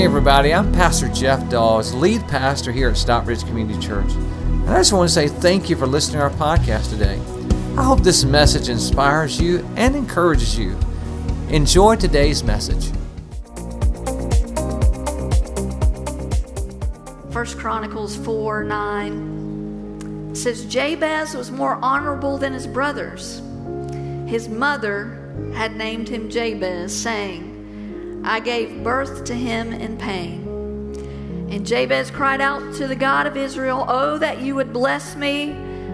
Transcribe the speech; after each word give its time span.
Hey, 0.00 0.06
everybody, 0.06 0.54
I'm 0.54 0.72
Pastor 0.72 1.08
Jeff 1.08 1.46
Dawes, 1.50 1.92
lead 1.92 2.26
pastor 2.26 2.72
here 2.72 2.88
at 2.88 2.96
Stockbridge 2.96 3.44
Community 3.44 3.78
Church. 3.86 4.10
And 4.10 4.70
I 4.70 4.78
just 4.78 4.94
want 4.94 5.06
to 5.06 5.12
say 5.12 5.28
thank 5.28 5.68
you 5.68 5.76
for 5.76 5.86
listening 5.86 6.20
to 6.20 6.22
our 6.22 6.30
podcast 6.30 6.88
today. 6.88 7.20
I 7.78 7.84
hope 7.84 8.00
this 8.00 8.24
message 8.24 8.70
inspires 8.70 9.38
you 9.38 9.58
and 9.76 9.94
encourages 9.94 10.58
you. 10.58 10.74
Enjoy 11.50 11.96
today's 11.96 12.42
message. 12.42 12.86
First 17.30 17.58
Chronicles 17.58 18.16
4 18.16 18.64
9 18.64 20.34
says 20.34 20.64
Jabez 20.64 21.34
was 21.34 21.50
more 21.50 21.74
honorable 21.82 22.38
than 22.38 22.54
his 22.54 22.66
brothers. 22.66 23.42
His 24.26 24.48
mother 24.48 25.52
had 25.52 25.76
named 25.76 26.08
him 26.08 26.30
Jabez, 26.30 26.98
saying, 26.98 27.49
I 28.24 28.40
gave 28.40 28.84
birth 28.84 29.24
to 29.24 29.34
him 29.34 29.72
in 29.72 29.96
pain. 29.96 30.46
And 31.50 31.66
Jabez 31.66 32.10
cried 32.10 32.40
out 32.40 32.74
to 32.76 32.86
the 32.86 32.94
God 32.94 33.26
of 33.26 33.36
Israel, 33.36 33.84
Oh, 33.88 34.18
that 34.18 34.40
you 34.40 34.54
would 34.54 34.72
bless 34.72 35.16
me 35.16 35.50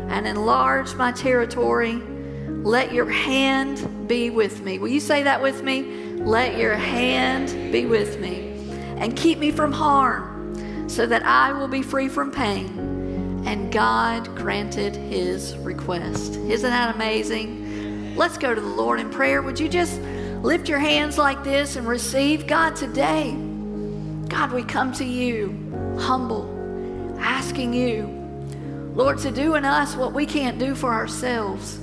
and 0.08 0.26
enlarge 0.26 0.94
my 0.94 1.12
territory. 1.12 2.02
Let 2.48 2.92
your 2.92 3.08
hand 3.08 4.08
be 4.08 4.30
with 4.30 4.62
me. 4.62 4.78
Will 4.78 4.88
you 4.88 5.00
say 5.00 5.22
that 5.22 5.40
with 5.40 5.62
me? 5.62 5.82
Let 6.16 6.58
your 6.58 6.74
hand 6.74 7.72
be 7.72 7.86
with 7.86 8.20
me 8.20 8.70
and 8.98 9.16
keep 9.16 9.38
me 9.38 9.50
from 9.50 9.72
harm 9.72 10.88
so 10.88 11.06
that 11.06 11.24
I 11.24 11.52
will 11.52 11.68
be 11.68 11.82
free 11.82 12.08
from 12.08 12.30
pain. 12.30 13.44
And 13.46 13.72
God 13.72 14.34
granted 14.36 14.96
his 14.96 15.56
request. 15.58 16.34
Isn't 16.34 16.70
that 16.70 16.94
amazing? 16.94 18.14
Let's 18.16 18.38
go 18.38 18.54
to 18.54 18.60
the 18.60 18.66
Lord 18.66 18.98
in 18.98 19.10
prayer. 19.10 19.42
Would 19.42 19.60
you 19.60 19.68
just 19.68 20.00
lift 20.46 20.68
your 20.68 20.78
hands 20.78 21.18
like 21.18 21.42
this 21.42 21.74
and 21.74 21.88
receive 21.88 22.46
God 22.46 22.76
today? 22.76 23.32
God, 24.28 24.52
we 24.52 24.62
come 24.62 24.92
to 24.92 25.04
you 25.04 25.48
humble, 25.98 26.46
asking 27.18 27.74
you, 27.74 28.06
Lord, 28.94 29.18
to 29.18 29.32
do 29.32 29.56
in 29.56 29.64
us 29.64 29.96
what 29.96 30.12
we 30.12 30.24
can't 30.24 30.60
do 30.60 30.76
for 30.76 30.94
ourselves. 30.94 31.78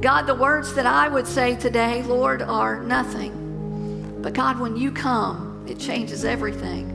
God, 0.00 0.28
the 0.28 0.34
words 0.34 0.74
that 0.74 0.86
I 0.86 1.08
would 1.08 1.26
say 1.26 1.56
today, 1.56 2.04
Lord, 2.04 2.40
are 2.40 2.80
nothing. 2.84 4.20
But 4.22 4.32
God, 4.32 4.60
when 4.60 4.76
you 4.76 4.92
come, 4.92 5.66
it 5.68 5.80
changes 5.80 6.24
everything. 6.24 6.88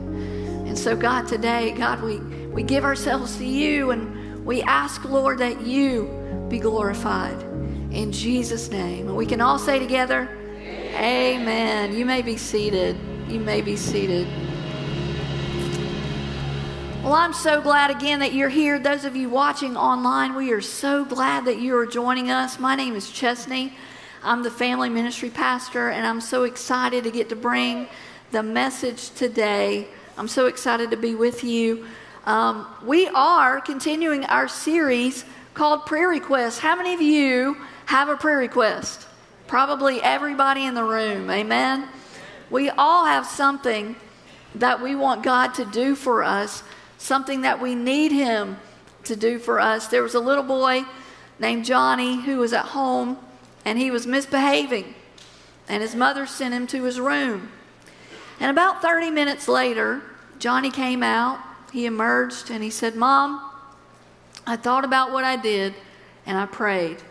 And 0.66 0.78
so, 0.78 0.96
God, 0.96 1.28
today, 1.28 1.72
God, 1.72 2.00
we, 2.00 2.16
we 2.46 2.62
give 2.62 2.84
ourselves 2.84 3.36
to 3.36 3.44
you 3.44 3.90
and 3.90 4.42
we 4.42 4.62
ask, 4.62 5.04
Lord, 5.04 5.36
that 5.38 5.60
you 5.60 6.46
be 6.48 6.58
glorified 6.58 7.42
in 7.92 8.10
Jesus' 8.10 8.70
name. 8.70 9.08
And 9.08 9.16
we 9.16 9.26
can 9.26 9.42
all 9.42 9.58
say 9.58 9.78
together, 9.78 10.30
Amen. 10.98 11.94
You 11.94 12.04
may 12.04 12.22
be 12.22 12.36
seated. 12.36 12.96
You 13.28 13.38
may 13.38 13.60
be 13.60 13.76
seated. 13.76 14.26
Well, 17.04 17.12
I'm 17.12 17.32
so 17.32 17.60
glad 17.60 17.92
again 17.92 18.18
that 18.18 18.32
you're 18.32 18.48
here. 18.48 18.80
Those 18.80 19.04
of 19.04 19.14
you 19.14 19.28
watching 19.30 19.76
online, 19.76 20.34
we 20.34 20.50
are 20.50 20.60
so 20.60 21.04
glad 21.04 21.44
that 21.44 21.60
you 21.60 21.76
are 21.76 21.86
joining 21.86 22.32
us. 22.32 22.58
My 22.58 22.74
name 22.74 22.96
is 22.96 23.12
Chesney. 23.12 23.74
I'm 24.24 24.42
the 24.42 24.50
family 24.50 24.88
ministry 24.88 25.30
pastor, 25.30 25.90
and 25.90 26.04
I'm 26.04 26.20
so 26.20 26.42
excited 26.42 27.04
to 27.04 27.12
get 27.12 27.28
to 27.28 27.36
bring 27.36 27.86
the 28.32 28.42
message 28.42 29.10
today. 29.10 29.86
I'm 30.16 30.26
so 30.26 30.46
excited 30.46 30.90
to 30.90 30.96
be 30.96 31.14
with 31.14 31.44
you. 31.44 31.86
Um, 32.26 32.66
we 32.84 33.06
are 33.06 33.60
continuing 33.60 34.24
our 34.24 34.48
series 34.48 35.24
called 35.54 35.86
Prayer 35.86 36.08
Requests. 36.08 36.58
How 36.58 36.74
many 36.74 36.92
of 36.92 37.00
you 37.00 37.56
have 37.86 38.08
a 38.08 38.16
prayer 38.16 38.38
request? 38.38 39.07
Probably 39.48 40.00
everybody 40.00 40.64
in 40.64 40.74
the 40.74 40.84
room. 40.84 41.28
Amen. 41.30 41.88
We 42.50 42.70
all 42.70 43.06
have 43.06 43.26
something 43.26 43.96
that 44.54 44.80
we 44.80 44.94
want 44.94 45.22
God 45.22 45.54
to 45.54 45.64
do 45.64 45.96
for 45.96 46.22
us 46.22 46.62
something 46.98 47.42
that 47.42 47.60
we 47.60 47.74
need 47.74 48.12
Him 48.12 48.58
to 49.04 49.16
do 49.16 49.38
for 49.38 49.60
us. 49.60 49.86
There 49.86 50.02
was 50.02 50.14
a 50.14 50.20
little 50.20 50.44
boy 50.44 50.84
named 51.38 51.64
Johnny 51.64 52.20
who 52.22 52.38
was 52.38 52.52
at 52.52 52.66
home 52.66 53.16
and 53.64 53.78
he 53.78 53.90
was 53.90 54.06
misbehaving, 54.06 54.94
and 55.68 55.82
his 55.82 55.94
mother 55.94 56.26
sent 56.26 56.54
him 56.54 56.66
to 56.68 56.84
his 56.84 56.98
room. 56.98 57.50
And 58.40 58.50
about 58.50 58.80
30 58.80 59.10
minutes 59.10 59.46
later, 59.46 60.00
Johnny 60.38 60.70
came 60.70 61.02
out. 61.02 61.38
He 61.72 61.84
emerged 61.84 62.50
and 62.50 62.62
he 62.62 62.70
said, 62.70 62.94
Mom, 62.94 63.50
I 64.46 64.56
thought 64.56 64.84
about 64.84 65.12
what 65.12 65.24
I 65.24 65.36
did 65.36 65.74
and 66.24 66.38
I 66.38 66.46
prayed. 66.46 67.02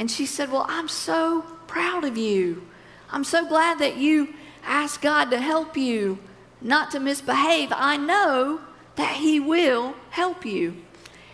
And 0.00 0.10
she 0.10 0.24
said, 0.24 0.50
Well, 0.50 0.64
I'm 0.66 0.88
so 0.88 1.42
proud 1.66 2.04
of 2.04 2.16
you. 2.16 2.66
I'm 3.10 3.22
so 3.22 3.46
glad 3.46 3.78
that 3.80 3.98
you 3.98 4.32
asked 4.64 5.02
God 5.02 5.26
to 5.26 5.38
help 5.38 5.76
you 5.76 6.18
not 6.62 6.90
to 6.92 7.00
misbehave. 7.00 7.68
I 7.70 7.98
know 7.98 8.62
that 8.96 9.16
He 9.16 9.38
will 9.38 9.94
help 10.08 10.46
you. 10.46 10.82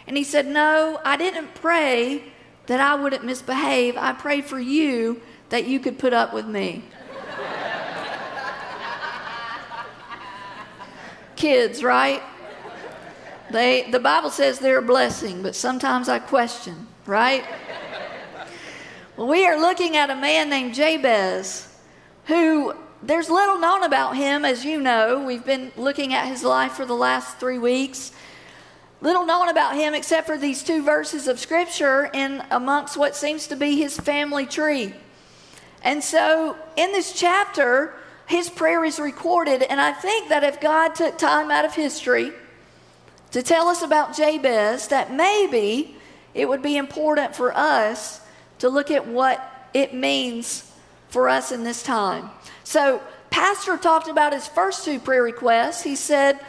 And 0.08 0.16
he 0.16 0.24
said, 0.24 0.48
No, 0.48 1.00
I 1.04 1.16
didn't 1.16 1.54
pray 1.54 2.24
that 2.66 2.80
I 2.80 2.96
wouldn't 2.96 3.24
misbehave. 3.24 3.96
I 3.96 4.12
prayed 4.12 4.46
for 4.46 4.58
you 4.58 5.22
that 5.50 5.68
you 5.68 5.78
could 5.78 5.96
put 5.96 6.12
up 6.12 6.34
with 6.34 6.46
me. 6.46 6.82
Kids, 11.36 11.84
right? 11.84 12.20
They, 13.52 13.88
the 13.92 14.00
Bible 14.00 14.30
says 14.30 14.58
they're 14.58 14.78
a 14.78 14.82
blessing, 14.82 15.44
but 15.44 15.54
sometimes 15.54 16.08
I 16.08 16.18
question, 16.18 16.88
right? 17.06 17.44
We 19.16 19.46
are 19.46 19.58
looking 19.58 19.96
at 19.96 20.10
a 20.10 20.14
man 20.14 20.50
named 20.50 20.74
Jabez 20.74 21.74
who 22.26 22.74
there's 23.02 23.30
little 23.30 23.58
known 23.58 23.82
about 23.82 24.14
him, 24.14 24.44
as 24.44 24.62
you 24.62 24.78
know. 24.78 25.24
We've 25.24 25.44
been 25.44 25.72
looking 25.74 26.12
at 26.12 26.26
his 26.26 26.44
life 26.44 26.72
for 26.72 26.84
the 26.84 26.94
last 26.94 27.38
three 27.38 27.58
weeks. 27.58 28.12
Little 29.00 29.24
known 29.24 29.48
about 29.48 29.74
him 29.74 29.94
except 29.94 30.26
for 30.26 30.36
these 30.36 30.62
two 30.62 30.82
verses 30.82 31.28
of 31.28 31.40
scripture 31.40 32.10
in 32.12 32.42
amongst 32.50 32.98
what 32.98 33.16
seems 33.16 33.46
to 33.46 33.56
be 33.56 33.76
his 33.76 33.98
family 33.98 34.44
tree. 34.44 34.92
And 35.82 36.04
so 36.04 36.54
in 36.76 36.92
this 36.92 37.14
chapter, 37.18 37.94
his 38.26 38.50
prayer 38.50 38.84
is 38.84 38.98
recorded. 38.98 39.62
And 39.62 39.80
I 39.80 39.92
think 39.92 40.28
that 40.28 40.44
if 40.44 40.60
God 40.60 40.94
took 40.94 41.16
time 41.16 41.50
out 41.50 41.64
of 41.64 41.74
history 41.74 42.32
to 43.30 43.42
tell 43.42 43.68
us 43.68 43.80
about 43.80 44.14
Jabez, 44.14 44.88
that 44.88 45.10
maybe 45.10 45.96
it 46.34 46.46
would 46.46 46.60
be 46.60 46.76
important 46.76 47.34
for 47.34 47.56
us 47.56 48.20
to 48.58 48.68
look 48.68 48.90
at 48.90 49.06
what 49.06 49.68
it 49.74 49.94
means 49.94 50.70
for 51.08 51.28
us 51.28 51.52
in 51.52 51.64
this 51.64 51.82
time. 51.82 52.30
So, 52.64 53.02
Pastor 53.30 53.76
talked 53.76 54.08
about 54.08 54.32
his 54.32 54.46
first 54.46 54.84
two 54.84 54.98
prayer 54.98 55.22
requests. 55.22 55.82
He 55.82 55.96
said, 55.96 56.40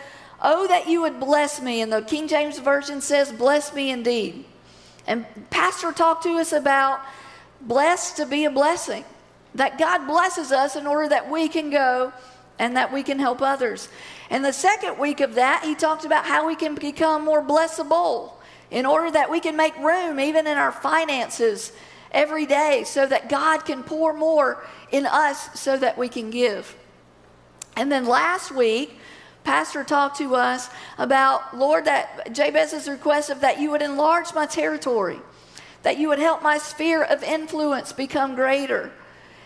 Oh, 0.41 0.67
that 0.67 0.87
you 0.87 1.01
would 1.01 1.19
bless 1.19 1.61
me. 1.61 1.81
And 1.81 1.91
the 1.91 2.01
King 2.01 2.27
James 2.27 2.59
Version 2.59 3.01
says, 3.01 3.31
Bless 3.31 3.73
me 3.73 3.91
indeed. 3.91 4.45
And 5.05 5.25
Pastor 5.49 5.91
talked 5.91 6.23
to 6.23 6.37
us 6.37 6.53
about 6.53 7.01
blessed 7.61 8.17
to 8.17 8.25
be 8.25 8.45
a 8.45 8.51
blessing. 8.51 9.03
That 9.55 9.77
God 9.77 10.05
blesses 10.05 10.51
us 10.51 10.75
in 10.75 10.85
order 10.85 11.09
that 11.09 11.29
we 11.29 11.47
can 11.47 11.69
go 11.69 12.13
and 12.59 12.77
that 12.77 12.93
we 12.93 13.03
can 13.03 13.19
help 13.19 13.41
others. 13.41 13.89
And 14.29 14.43
the 14.43 14.53
second 14.53 14.97
week 14.99 15.19
of 15.19 15.35
that, 15.35 15.63
he 15.63 15.75
talked 15.75 16.05
about 16.05 16.25
how 16.25 16.47
we 16.47 16.55
can 16.55 16.75
become 16.75 17.23
more 17.23 17.41
blessable 17.41 18.33
in 18.69 18.85
order 18.85 19.09
that 19.11 19.31
we 19.31 19.39
can 19.39 19.55
make 19.55 19.75
room 19.77 20.19
even 20.19 20.45
in 20.45 20.57
our 20.57 20.71
finances 20.71 21.71
every 22.11 22.45
day 22.45 22.83
so 22.85 23.05
that 23.05 23.29
God 23.29 23.65
can 23.65 23.83
pour 23.83 24.13
more 24.13 24.63
in 24.91 25.05
us 25.05 25.59
so 25.59 25.77
that 25.77 25.97
we 25.97 26.09
can 26.09 26.29
give. 26.29 26.75
And 27.75 27.91
then 27.91 28.05
last 28.05 28.51
week, 28.51 28.99
Pastor 29.43 29.83
talked 29.83 30.17
to 30.17 30.35
us 30.35 30.69
about, 30.97 31.55
Lord, 31.57 31.85
that 31.85 32.33
Jabez's 32.33 32.89
request 32.89 33.29
of 33.29 33.41
that 33.41 33.59
you 33.59 33.71
would 33.71 33.81
enlarge 33.81 34.33
my 34.33 34.45
territory, 34.45 35.19
that 35.83 35.97
you 35.97 36.09
would 36.09 36.19
help 36.19 36.41
my 36.41 36.57
sphere 36.57 37.03
of 37.03 37.23
influence 37.23 37.93
become 37.93 38.35
greater 38.35 38.91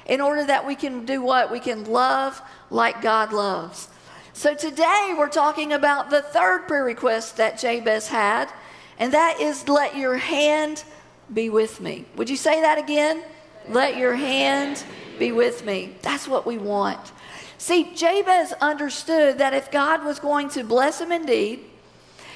in 0.06 0.20
order 0.20 0.44
that 0.44 0.66
we 0.66 0.76
can 0.76 1.06
do 1.06 1.22
what? 1.22 1.52
We 1.52 1.60
can 1.60 1.84
love 1.84 2.42
like 2.70 3.02
God 3.02 3.32
loves. 3.32 3.90
So 4.34 4.56
today 4.56 5.14
we're 5.18 5.30
talking 5.30 5.74
about 5.74 6.10
the 6.10 6.22
third 6.22 6.68
prayer 6.68 6.84
request 6.84 7.38
that 7.38 7.60
Jabez 7.60 8.08
had, 8.08 8.52
and 8.98 9.14
that 9.14 9.40
is 9.40 9.68
let 9.68 9.96
your 9.96 10.18
hand 10.18 10.84
be 11.34 11.50
with 11.50 11.82
me. 11.82 12.06
Would 12.16 12.30
you 12.30 12.38
say 12.38 12.62
that 12.62 12.78
again? 12.78 13.24
Let 13.70 13.98
your 13.98 14.16
hand 14.16 14.84
be 15.20 15.32
with 15.32 15.66
me. 15.66 15.96
That's 16.02 16.28
what 16.28 16.46
we 16.46 16.58
want. 16.58 17.12
See, 17.58 17.94
Jabez 17.94 18.54
understood 18.54 19.38
that 19.38 19.54
if 19.54 19.72
God 19.72 20.04
was 20.04 20.20
going 20.20 20.50
to 20.50 20.64
bless 20.64 21.00
him 21.00 21.12
indeed, 21.12 21.60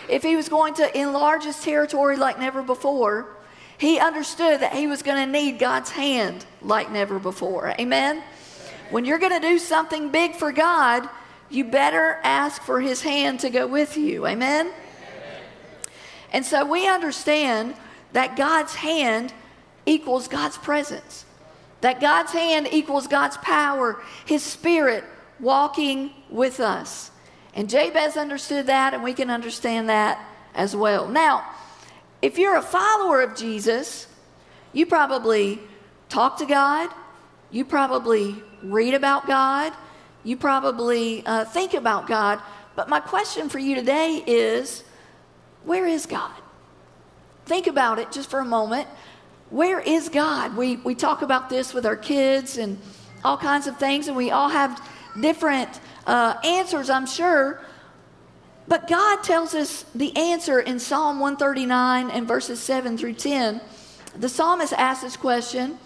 if 0.07 0.21
he 0.21 0.35
was 0.35 0.49
going 0.49 0.75
to 0.75 0.97
enlarge 0.97 1.43
his 1.43 1.59
territory 1.61 2.15
like 2.15 2.39
never 2.39 2.61
before, 2.61 3.27
he 3.77 3.99
understood 3.99 4.61
that 4.61 4.73
he 4.73 4.87
was 4.87 5.01
going 5.01 5.25
to 5.25 5.31
need 5.31 5.59
God's 5.59 5.89
hand 5.89 6.45
like 6.61 6.91
never 6.91 7.19
before. 7.19 7.73
Amen? 7.79 8.21
When 8.91 9.03
you're 9.03 9.17
going 9.17 9.33
to 9.33 9.45
do 9.45 9.57
something 9.57 10.11
big 10.11 10.35
for 10.35 10.51
God, 10.51 11.09
you 11.49 11.63
better 11.63 12.19
ask 12.23 12.61
for 12.61 12.79
his 12.79 13.01
hand 13.01 13.39
to 13.41 13.49
go 13.49 13.65
with 13.67 13.97
you. 13.97 14.27
Amen? 14.27 14.71
And 16.31 16.45
so 16.45 16.65
we 16.65 16.87
understand 16.87 17.75
that 18.15 18.37
God's 18.37 18.73
hand 18.75 19.33
equals 19.85 20.29
God's 20.29 20.57
presence, 20.57 21.25
that 21.81 21.99
God's 21.99 22.31
hand 22.31 22.65
equals 22.71 23.07
God's 23.07 23.35
power, 23.37 24.01
his 24.25 24.41
spirit 24.41 25.03
walking 25.37 26.11
with 26.29 26.61
us. 26.61 27.11
And 27.53 27.69
Jabez 27.69 28.15
understood 28.15 28.67
that, 28.67 28.93
and 28.93 29.03
we 29.03 29.13
can 29.13 29.29
understand 29.29 29.89
that 29.89 30.25
as 30.53 30.73
well. 30.73 31.09
Now, 31.09 31.45
if 32.21 32.37
you're 32.37 32.55
a 32.55 32.61
follower 32.61 33.21
of 33.21 33.35
Jesus, 33.35 34.07
you 34.71 34.85
probably 34.85 35.59
talk 36.07 36.37
to 36.37 36.45
God, 36.45 36.89
you 37.51 37.65
probably 37.65 38.41
read 38.63 38.93
about 38.93 39.27
God, 39.27 39.73
you 40.23 40.37
probably 40.37 41.21
uh, 41.25 41.43
think 41.43 41.73
about 41.73 42.07
God. 42.07 42.39
But 42.77 42.87
my 42.87 43.01
question 43.01 43.49
for 43.49 43.59
you 43.59 43.75
today 43.75 44.23
is 44.25 44.85
where 45.65 45.85
is 45.85 46.05
God? 46.05 46.31
Think 47.45 47.67
about 47.67 47.99
it 47.99 48.11
just 48.11 48.29
for 48.29 48.39
a 48.39 48.45
moment. 48.45 48.87
Where 49.49 49.79
is 49.79 50.09
God? 50.09 50.57
We, 50.57 50.77
we 50.77 50.95
talk 50.95 51.21
about 51.21 51.49
this 51.49 51.73
with 51.73 51.85
our 51.85 51.95
kids 51.95 52.57
and 52.57 52.79
all 53.23 53.37
kinds 53.37 53.67
of 53.67 53.77
things, 53.77 54.07
and 54.07 54.17
we 54.17 54.31
all 54.31 54.49
have 54.49 54.81
different 55.19 55.69
uh, 56.07 56.35
answers, 56.43 56.89
I'm 56.89 57.05
sure. 57.05 57.61
But 58.67 58.87
God 58.87 59.23
tells 59.23 59.53
us 59.53 59.83
the 59.93 60.15
answer 60.17 60.59
in 60.59 60.79
Psalm 60.79 61.19
139 61.19 62.09
and 62.09 62.27
verses 62.27 62.59
7 62.59 62.97
through 62.97 63.13
10. 63.13 63.61
The 64.17 64.29
psalmist 64.29 64.73
asks 64.73 65.03
this 65.03 65.17
question, 65.17 65.77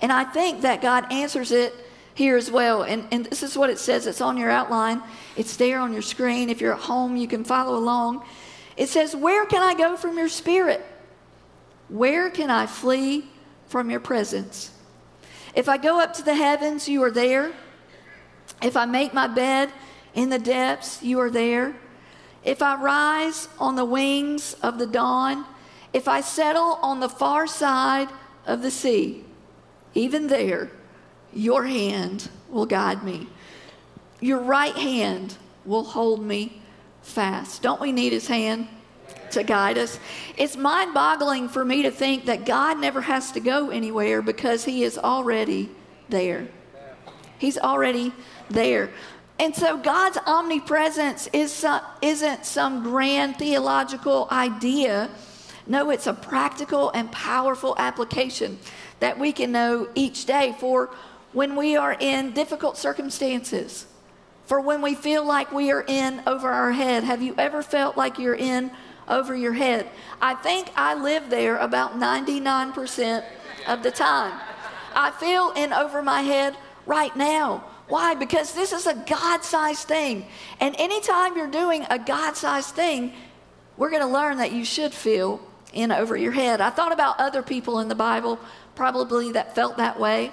and 0.00 0.12
I 0.12 0.24
think 0.24 0.62
that 0.62 0.80
God 0.80 1.12
answers 1.12 1.50
it 1.50 1.74
here 2.14 2.36
as 2.36 2.50
well. 2.50 2.82
And, 2.82 3.06
and 3.10 3.26
this 3.26 3.42
is 3.42 3.56
what 3.56 3.70
it 3.70 3.78
says. 3.78 4.06
It's 4.06 4.20
on 4.20 4.36
your 4.36 4.50
outline, 4.50 5.02
it's 5.36 5.56
there 5.56 5.80
on 5.80 5.92
your 5.92 6.02
screen. 6.02 6.48
If 6.48 6.60
you're 6.60 6.74
at 6.74 6.80
home, 6.80 7.16
you 7.16 7.26
can 7.26 7.42
follow 7.42 7.76
along. 7.76 8.24
It 8.76 8.88
says, 8.88 9.16
Where 9.16 9.44
can 9.46 9.62
I 9.62 9.74
go 9.74 9.96
from 9.96 10.16
your 10.16 10.28
spirit? 10.28 10.84
Where 11.88 12.30
can 12.30 12.50
I 12.50 12.66
flee 12.66 13.24
from 13.66 13.90
your 13.90 14.00
presence? 14.00 14.72
If 15.54 15.68
I 15.68 15.76
go 15.76 16.00
up 16.00 16.12
to 16.14 16.22
the 16.22 16.34
heavens, 16.34 16.88
you 16.88 17.02
are 17.02 17.10
there. 17.10 17.52
If 18.62 18.76
I 18.76 18.84
make 18.84 19.14
my 19.14 19.26
bed 19.26 19.72
in 20.14 20.28
the 20.28 20.38
depths, 20.38 21.02
you 21.02 21.20
are 21.20 21.30
there. 21.30 21.76
If 22.44 22.62
I 22.62 22.80
rise 22.80 23.48
on 23.58 23.76
the 23.76 23.84
wings 23.84 24.54
of 24.62 24.78
the 24.78 24.86
dawn, 24.86 25.44
if 25.92 26.08
I 26.08 26.20
settle 26.20 26.78
on 26.82 27.00
the 27.00 27.08
far 27.08 27.46
side 27.46 28.08
of 28.46 28.62
the 28.62 28.70
sea, 28.70 29.24
even 29.94 30.26
there, 30.26 30.70
your 31.32 31.64
hand 31.64 32.28
will 32.48 32.66
guide 32.66 33.02
me. 33.02 33.28
Your 34.20 34.40
right 34.40 34.76
hand 34.76 35.36
will 35.64 35.84
hold 35.84 36.22
me 36.22 36.62
fast. 37.02 37.62
Don't 37.62 37.80
we 37.80 37.92
need 37.92 38.12
his 38.12 38.28
hand 38.28 38.68
to 39.32 39.42
guide 39.42 39.78
us? 39.78 39.98
It's 40.36 40.56
mind 40.56 40.94
boggling 40.94 41.48
for 41.48 41.64
me 41.64 41.82
to 41.82 41.90
think 41.90 42.26
that 42.26 42.44
God 42.44 42.78
never 42.78 43.00
has 43.00 43.32
to 43.32 43.40
go 43.40 43.70
anywhere 43.70 44.22
because 44.22 44.64
he 44.64 44.84
is 44.84 44.98
already 44.98 45.70
there. 46.08 46.48
He's 47.38 47.58
already 47.58 48.12
there. 48.50 48.90
And 49.38 49.54
so 49.54 49.76
God's 49.76 50.18
omnipresence 50.26 51.28
is 51.32 51.64
isn't 52.02 52.44
some 52.44 52.82
grand 52.82 53.36
theological 53.36 54.26
idea. 54.32 55.10
No, 55.66 55.90
it's 55.90 56.06
a 56.06 56.14
practical 56.14 56.90
and 56.90 57.12
powerful 57.12 57.74
application 57.78 58.58
that 59.00 59.18
we 59.18 59.32
can 59.32 59.52
know 59.52 59.88
each 59.94 60.24
day 60.24 60.56
for 60.58 60.90
when 61.32 61.54
we 61.54 61.76
are 61.76 61.96
in 62.00 62.32
difficult 62.32 62.76
circumstances, 62.76 63.86
for 64.46 64.60
when 64.60 64.82
we 64.82 64.94
feel 64.94 65.24
like 65.24 65.52
we 65.52 65.70
are 65.70 65.84
in 65.86 66.22
over 66.26 66.48
our 66.48 66.72
head. 66.72 67.04
Have 67.04 67.22
you 67.22 67.34
ever 67.38 67.62
felt 67.62 67.96
like 67.96 68.18
you're 68.18 68.34
in 68.34 68.70
over 69.08 69.34
your 69.34 69.52
head? 69.52 69.88
I 70.20 70.34
think 70.34 70.70
I 70.76 70.94
live 70.94 71.30
there 71.30 71.56
about 71.56 71.98
99% 71.98 73.24
of 73.66 73.82
the 73.82 73.90
time. 73.90 74.38
I 74.94 75.10
feel 75.12 75.52
in 75.52 75.72
over 75.72 76.02
my 76.02 76.22
head 76.22 76.56
right 76.86 77.14
now. 77.16 77.64
Why? 77.88 78.14
Because 78.14 78.52
this 78.52 78.72
is 78.72 78.86
a 78.86 78.94
God 78.94 79.44
sized 79.44 79.88
thing. 79.88 80.26
And 80.60 80.74
anytime 80.78 81.36
you're 81.36 81.50
doing 81.50 81.86
a 81.88 81.98
God 81.98 82.36
sized 82.36 82.74
thing, 82.74 83.12
we're 83.76 83.90
going 83.90 84.02
to 84.02 84.08
learn 84.08 84.38
that 84.38 84.52
you 84.52 84.64
should 84.64 84.92
feel 84.92 85.40
in 85.72 85.92
over 85.92 86.16
your 86.16 86.32
head. 86.32 86.60
I 86.60 86.70
thought 86.70 86.92
about 86.92 87.18
other 87.18 87.42
people 87.42 87.80
in 87.80 87.88
the 87.88 87.94
Bible 87.94 88.38
probably 88.74 89.32
that 89.32 89.54
felt 89.54 89.76
that 89.76 89.98
way. 89.98 90.30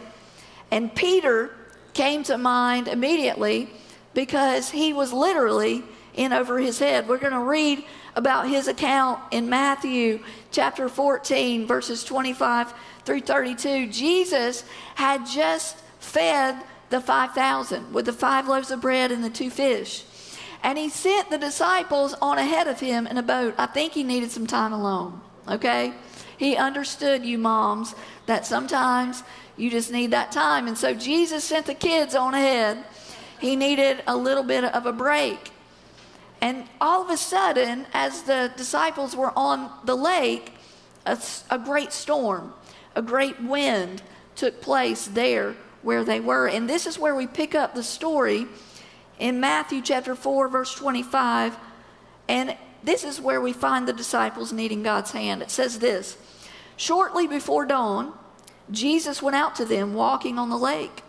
And 0.72 0.94
Peter 0.94 1.52
came 1.94 2.24
to 2.24 2.38
mind 2.38 2.88
immediately 2.88 3.70
because 4.14 4.72
he 4.72 4.94
was 4.94 5.14
literally 5.14 5.84
in 6.14 6.34
over 6.34 6.60
his 6.60 6.80
head. 6.80 7.08
We're 7.08 7.18
going 7.18 7.34
to 7.34 7.40
read 7.40 7.84
about 8.16 8.48
his 8.48 8.68
account 8.68 9.20
in 9.32 9.50
Matthew 9.50 10.20
chapter 10.52 10.88
14, 10.88 11.68
verses 11.68 12.04
25 12.04 12.74
through 13.04 13.22
32. 13.22 13.88
Jesus 13.88 14.64
had 14.96 15.26
just 15.26 15.78
fed 16.00 16.56
the 16.90 17.02
5,000 17.02 17.94
with 17.94 18.06
the 18.06 18.14
five 18.14 18.48
loaves 18.48 18.72
of 18.72 18.82
bread 18.82 19.12
and 19.12 19.24
the 19.24 19.30
two 19.30 19.50
fish. 19.50 20.06
And 20.64 20.78
he 20.78 20.90
sent 20.90 21.30
the 21.30 21.38
disciples 21.38 22.14
on 22.22 22.38
ahead 22.38 22.68
of 22.68 22.80
him 22.80 23.06
in 23.06 23.18
a 23.18 23.24
boat. 23.24 23.54
I 23.58 23.66
think 23.66 23.94
he 23.94 24.04
needed 24.04 24.32
some 24.32 24.48
time 24.48 24.74
alone, 24.74 25.22
okay? 25.48 25.94
He 26.38 26.56
understood 26.56 27.26
you 27.26 27.38
moms 27.38 27.96
that 28.26 28.46
sometimes 28.46 29.24
you 29.58 29.70
just 29.70 29.92
need 29.92 30.12
that 30.12 30.32
time. 30.32 30.68
And 30.68 30.78
so 30.78 30.94
Jesus 30.94 31.44
sent 31.44 31.66
the 31.66 31.74
kids 31.74 32.16
on 32.16 32.34
ahead. 32.34 32.84
He 33.40 33.56
needed 33.56 34.04
a 34.08 34.16
little 34.16 34.44
bit 34.44 34.64
of 34.64 34.86
a 34.86 34.94
break. 34.94 35.52
And 36.46 36.66
all 36.80 37.02
of 37.02 37.10
a 37.10 37.18
sudden, 37.18 37.88
as 37.92 38.22
the 38.22 38.54
disciples 38.56 39.16
were 39.16 39.34
on 39.36 39.72
the 39.84 39.96
lake, 39.96 40.54
a, 41.04 41.18
a 41.50 41.58
great 41.58 41.92
storm, 41.92 42.54
a 42.94 43.02
great 43.02 43.42
wind 43.42 44.04
took 44.36 44.62
place 44.62 45.08
there 45.08 45.56
where 45.82 46.04
they 46.04 46.20
were. 46.20 46.48
And 46.48 46.70
this 46.70 46.86
is 46.86 47.00
where 47.00 47.16
we 47.16 47.26
pick 47.26 47.56
up 47.56 47.74
the 47.74 47.82
story 47.82 48.46
in 49.18 49.40
Matthew 49.40 49.82
chapter 49.82 50.14
4, 50.14 50.48
verse 50.50 50.76
25. 50.76 51.58
And 52.28 52.56
this 52.84 53.04
is 53.04 53.20
where 53.20 53.42
we 53.42 53.52
find 53.52 53.88
the 53.88 53.94
disciples 53.94 54.54
needing 54.54 54.84
God's 54.84 55.14
hand. 55.14 55.42
It 55.42 55.50
says 55.50 55.80
this 55.80 56.16
Shortly 56.78 57.26
before 57.26 57.66
dawn, 57.66 58.14
Jesus 58.70 59.20
went 59.20 59.36
out 59.36 59.56
to 59.56 59.66
them 59.66 59.96
walking 59.96 60.38
on 60.38 60.52
the 60.52 60.58
lake. 60.60 61.02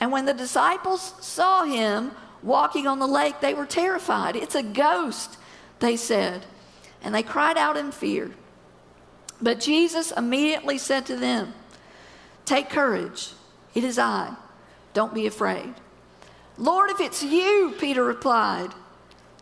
And 0.00 0.10
when 0.10 0.24
the 0.24 0.34
disciples 0.34 1.14
saw 1.20 1.62
him 1.62 2.10
walking 2.42 2.86
on 2.86 2.98
the 2.98 3.06
lake, 3.06 3.40
they 3.40 3.54
were 3.54 3.66
terrified. 3.66 4.36
It's 4.36 4.54
a 4.54 4.62
ghost, 4.62 5.38
they 5.80 5.96
said. 5.96 6.46
And 7.02 7.14
they 7.14 7.22
cried 7.22 7.56
out 7.56 7.76
in 7.76 7.92
fear. 7.92 8.30
But 9.40 9.60
Jesus 9.60 10.10
immediately 10.12 10.78
said 10.78 11.06
to 11.06 11.16
them, 11.16 11.54
Take 12.44 12.70
courage, 12.70 13.32
it 13.74 13.84
is 13.84 13.98
I. 13.98 14.34
Don't 14.94 15.14
be 15.14 15.26
afraid. 15.26 15.74
Lord, 16.56 16.90
if 16.90 17.00
it's 17.00 17.22
you, 17.22 17.74
Peter 17.78 18.02
replied, 18.02 18.70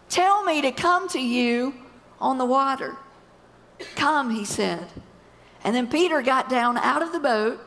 tell 0.08 0.44
me 0.44 0.60
to 0.60 0.70
come 0.72 1.08
to 1.10 1.20
you 1.20 1.74
on 2.20 2.36
the 2.36 2.44
water. 2.44 2.96
Come, 3.94 4.30
he 4.30 4.44
said. 4.44 4.86
And 5.64 5.74
then 5.74 5.88
Peter 5.88 6.20
got 6.20 6.50
down 6.50 6.76
out 6.76 7.02
of 7.02 7.12
the 7.12 7.20
boat, 7.20 7.60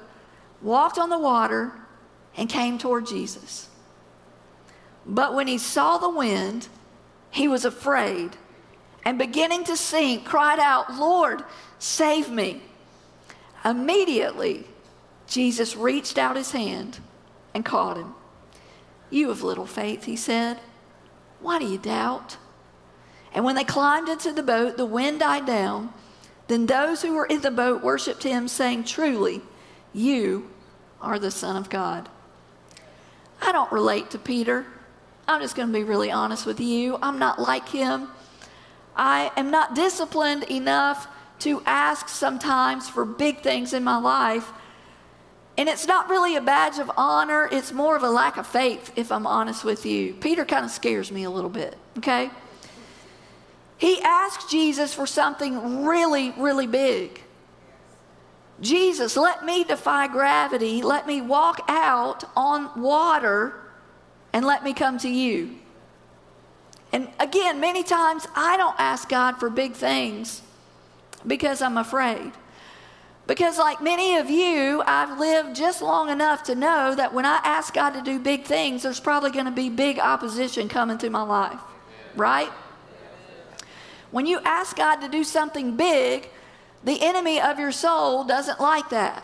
walked 0.62 1.00
on 1.00 1.10
the 1.10 1.18
water, 1.18 1.72
and 2.38 2.48
came 2.48 2.78
toward 2.78 3.08
Jesus. 3.08 3.69
But 5.10 5.34
when 5.34 5.48
he 5.48 5.58
saw 5.58 5.98
the 5.98 6.10
wind, 6.10 6.68
he 7.32 7.48
was 7.48 7.66
afraid 7.66 8.38
and 9.04 9.18
beginning 9.18 9.64
to 9.66 9.76
sink, 9.76 10.24
cried 10.24 10.60
out, 10.60 10.94
Lord, 10.96 11.44
save 11.80 12.30
me. 12.30 12.62
Immediately, 13.66 14.66
Jesus 15.28 15.76
reached 15.76 16.18
out 16.18 16.36
his 16.36 16.52
hand 16.52 17.00
and 17.54 17.66
caught 17.66 17.98
him. 17.98 18.14
You 19.10 19.30
have 19.30 19.42
little 19.42 19.66
faith, 19.66 20.06
he 20.06 20.16
said. 20.16 20.60
Why 21.42 21.60
do 21.60 21.66
you 21.66 21.78
doubt? 21.78 22.38
And 23.34 23.44
when 23.44 23.56
they 23.56 23.64
climbed 23.64 24.10
into 24.10 24.32
the 24.32 24.44
boat, 24.44 24.78
the 24.78 24.86
wind 24.86 25.20
died 25.20 25.46
down 25.46 25.94
then 26.50 26.66
those 26.66 27.04
who 27.04 27.14
were 27.14 27.28
in 27.28 27.42
the 27.42 27.52
boat 27.52 27.84
worshiped 27.84 28.24
him, 28.24 28.48
saying, 28.48 28.84
Truly, 28.84 29.42
you 29.94 30.50
are 31.00 31.20
the 31.20 31.30
Son 31.30 31.56
of 31.56 31.70
God. 31.70 32.10
I 33.40 33.52
don't 33.52 33.72
relate 33.72 34.10
to 34.12 34.18
Peter. 34.18 34.66
I'm 35.30 35.42
just 35.42 35.56
going 35.56 35.68
to 35.68 35.74
be 35.74 35.84
really 35.84 36.10
honest 36.10 36.48
with 36.48 36.60
you. 36.60 36.98
I'm 37.04 37.20
not 37.20 37.40
like 37.40 37.70
him. 37.70 38.08
I 38.96 39.32
am 39.38 39.52
not 39.52 39.76
disciplined 39.76 40.46
enough 40.46 41.08
to 41.40 41.62
ask 41.68 42.10
sometimes 42.10 42.90
for 42.90 43.06
big 43.06 43.42
things 43.42 43.74
in 43.74 43.84
my 43.84 43.98
life. 43.98 44.52
And 45.56 45.70
it's 45.70 45.86
not 45.86 46.10
really 46.10 46.36
a 46.36 46.42
badge 46.42 46.80
of 46.80 46.90
honor, 46.98 47.48
it's 47.52 47.72
more 47.72 47.96
of 47.96 48.02
a 48.02 48.10
lack 48.10 48.38
of 48.38 48.48
faith, 48.48 48.92
if 48.96 49.12
I'm 49.12 49.28
honest 49.28 49.64
with 49.64 49.86
you. 49.86 50.14
Peter 50.16 50.46
kind 50.46 50.66
of 50.66 50.72
scares 50.72 51.12
me 51.12 51.26
a 51.26 51.30
little 51.30 51.50
bit, 51.50 51.78
okay? 52.00 52.32
He 53.78 54.02
asked 54.02 54.50
Jesus 54.50 54.96
for 54.96 55.06
something 55.06 55.86
really, 55.86 56.32
really 56.38 56.66
big. 56.66 57.22
Jesus, 58.62 59.16
let 59.16 59.46
me 59.46 59.64
defy 59.64 60.08
gravity. 60.08 60.82
Let 60.82 61.06
me 61.06 61.22
walk 61.22 61.62
out 61.68 62.24
on 62.36 62.82
water 62.82 63.69
and 64.34 64.46
let 64.46 64.64
me 64.64 64.74
come 64.74 64.98
to 65.00 65.10
you. 65.10 65.56
And 66.92 67.08
again, 67.20 67.60
many 67.60 67.84
times 67.84 68.28
I 68.36 68.58
don't 68.58 68.76
ask 68.80 69.10
God 69.10 69.34
for 69.34 69.50
big 69.50 69.74
things 69.74 70.42
because 71.26 71.62
I'm 71.62 71.78
afraid. 71.78 72.32
Because, 73.28 73.60
like 73.60 73.80
many 73.80 74.18
of 74.18 74.28
you, 74.28 74.82
I've 74.88 75.20
lived 75.20 75.56
just 75.56 75.84
long 75.84 76.10
enough 76.10 76.42
to 76.44 76.56
know 76.56 76.96
that 76.96 77.14
when 77.14 77.26
I 77.26 77.40
ask 77.44 77.76
God 77.76 77.92
to 77.92 78.02
do 78.02 78.18
big 78.18 78.44
things, 78.44 78.82
there's 78.82 79.00
probably 79.00 79.30
going 79.30 79.46
to 79.46 79.52
be 79.52 79.70
big 79.70 80.00
opposition 80.00 80.68
coming 80.68 80.98
to 80.98 81.12
my 81.12 81.22
life, 81.22 81.60
right? 82.16 82.50
When 84.10 84.26
you 84.26 84.40
ask 84.44 84.76
God 84.76 84.96
to 85.02 85.08
do 85.08 85.24
something 85.24 85.76
big, 85.76 86.28
the 86.84 87.04
enemy 87.04 87.40
of 87.40 87.60
your 87.60 87.72
soul 87.72 88.24
doesn't 88.24 88.60
like 88.60 88.90
that. 88.90 89.24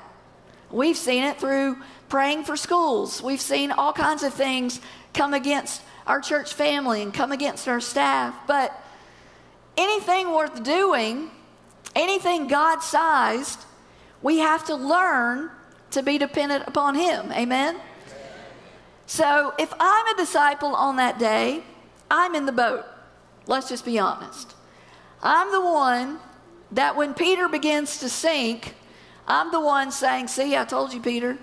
We've 0.69 0.97
seen 0.97 1.24
it 1.24 1.39
through 1.39 1.77
praying 2.15 2.45
for 2.45 2.55
schools. 2.55 3.22
We've 3.22 3.41
seen 3.41 3.74
all 3.74 3.91
kinds 3.91 4.24
of 4.24 4.34
things 4.34 4.79
come 5.13 5.34
against 5.34 5.81
our 6.07 6.22
church 6.22 6.53
family 6.53 7.01
and 7.01 7.13
come 7.13 7.34
against 7.34 7.67
our 7.67 7.81
staff. 7.81 8.34
But 8.48 8.72
anything 9.75 10.31
worth 10.31 10.63
doing, 10.63 11.29
anything 11.93 12.48
God 12.48 12.79
sized, 12.79 13.60
we 14.22 14.38
have 14.38 14.63
to 14.67 14.75
learn 14.75 15.51
to 15.91 16.03
be 16.03 16.17
dependent 16.17 16.63
upon 16.69 16.95
Him. 16.95 17.34
Amen? 17.34 17.75
So 19.07 19.53
if 19.60 19.74
I'm 19.77 20.15
a 20.15 20.17
disciple 20.17 20.74
on 20.74 20.95
that 20.95 21.19
day, 21.19 21.63
I'm 22.10 22.34
in 22.34 22.45
the 22.45 22.53
boat. 22.53 22.86
Let's 23.45 23.67
just 23.67 23.84
be 23.84 24.00
honest. 24.00 24.55
I'm 25.22 25.51
the 25.51 25.60
one 25.60 26.19
that 26.72 26.95
when 26.95 27.13
Peter 27.13 27.50
begins 27.50 28.00
to 28.00 28.07
sink, 28.07 28.74
I'm 29.27 29.51
the 29.51 29.60
one 29.60 29.91
saying, 29.91 30.29
See, 30.29 30.55
I 30.55 30.63
told 30.63 30.93
you, 30.93 31.01
Peter. 31.01 31.38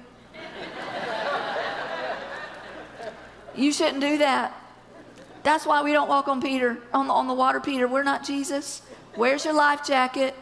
You 3.56 3.73
shouldn't 3.73 4.00
do 4.00 4.18
that. 4.18 4.56
That's 5.42 5.66
why 5.66 5.82
we 5.82 5.92
don't 5.92 6.09
walk 6.09 6.28
on 6.28 6.40
Peter, 6.40 6.78
on 6.92 7.09
the, 7.09 7.12
on 7.12 7.26
the 7.26 7.35
water, 7.35 7.61
Peter. 7.61 7.88
We're 7.88 8.02
not 8.02 8.25
Jesus. 8.25 8.82
Where's 9.14 9.44
your 9.44 9.54
life 9.54 9.85
jacket? 9.85 10.35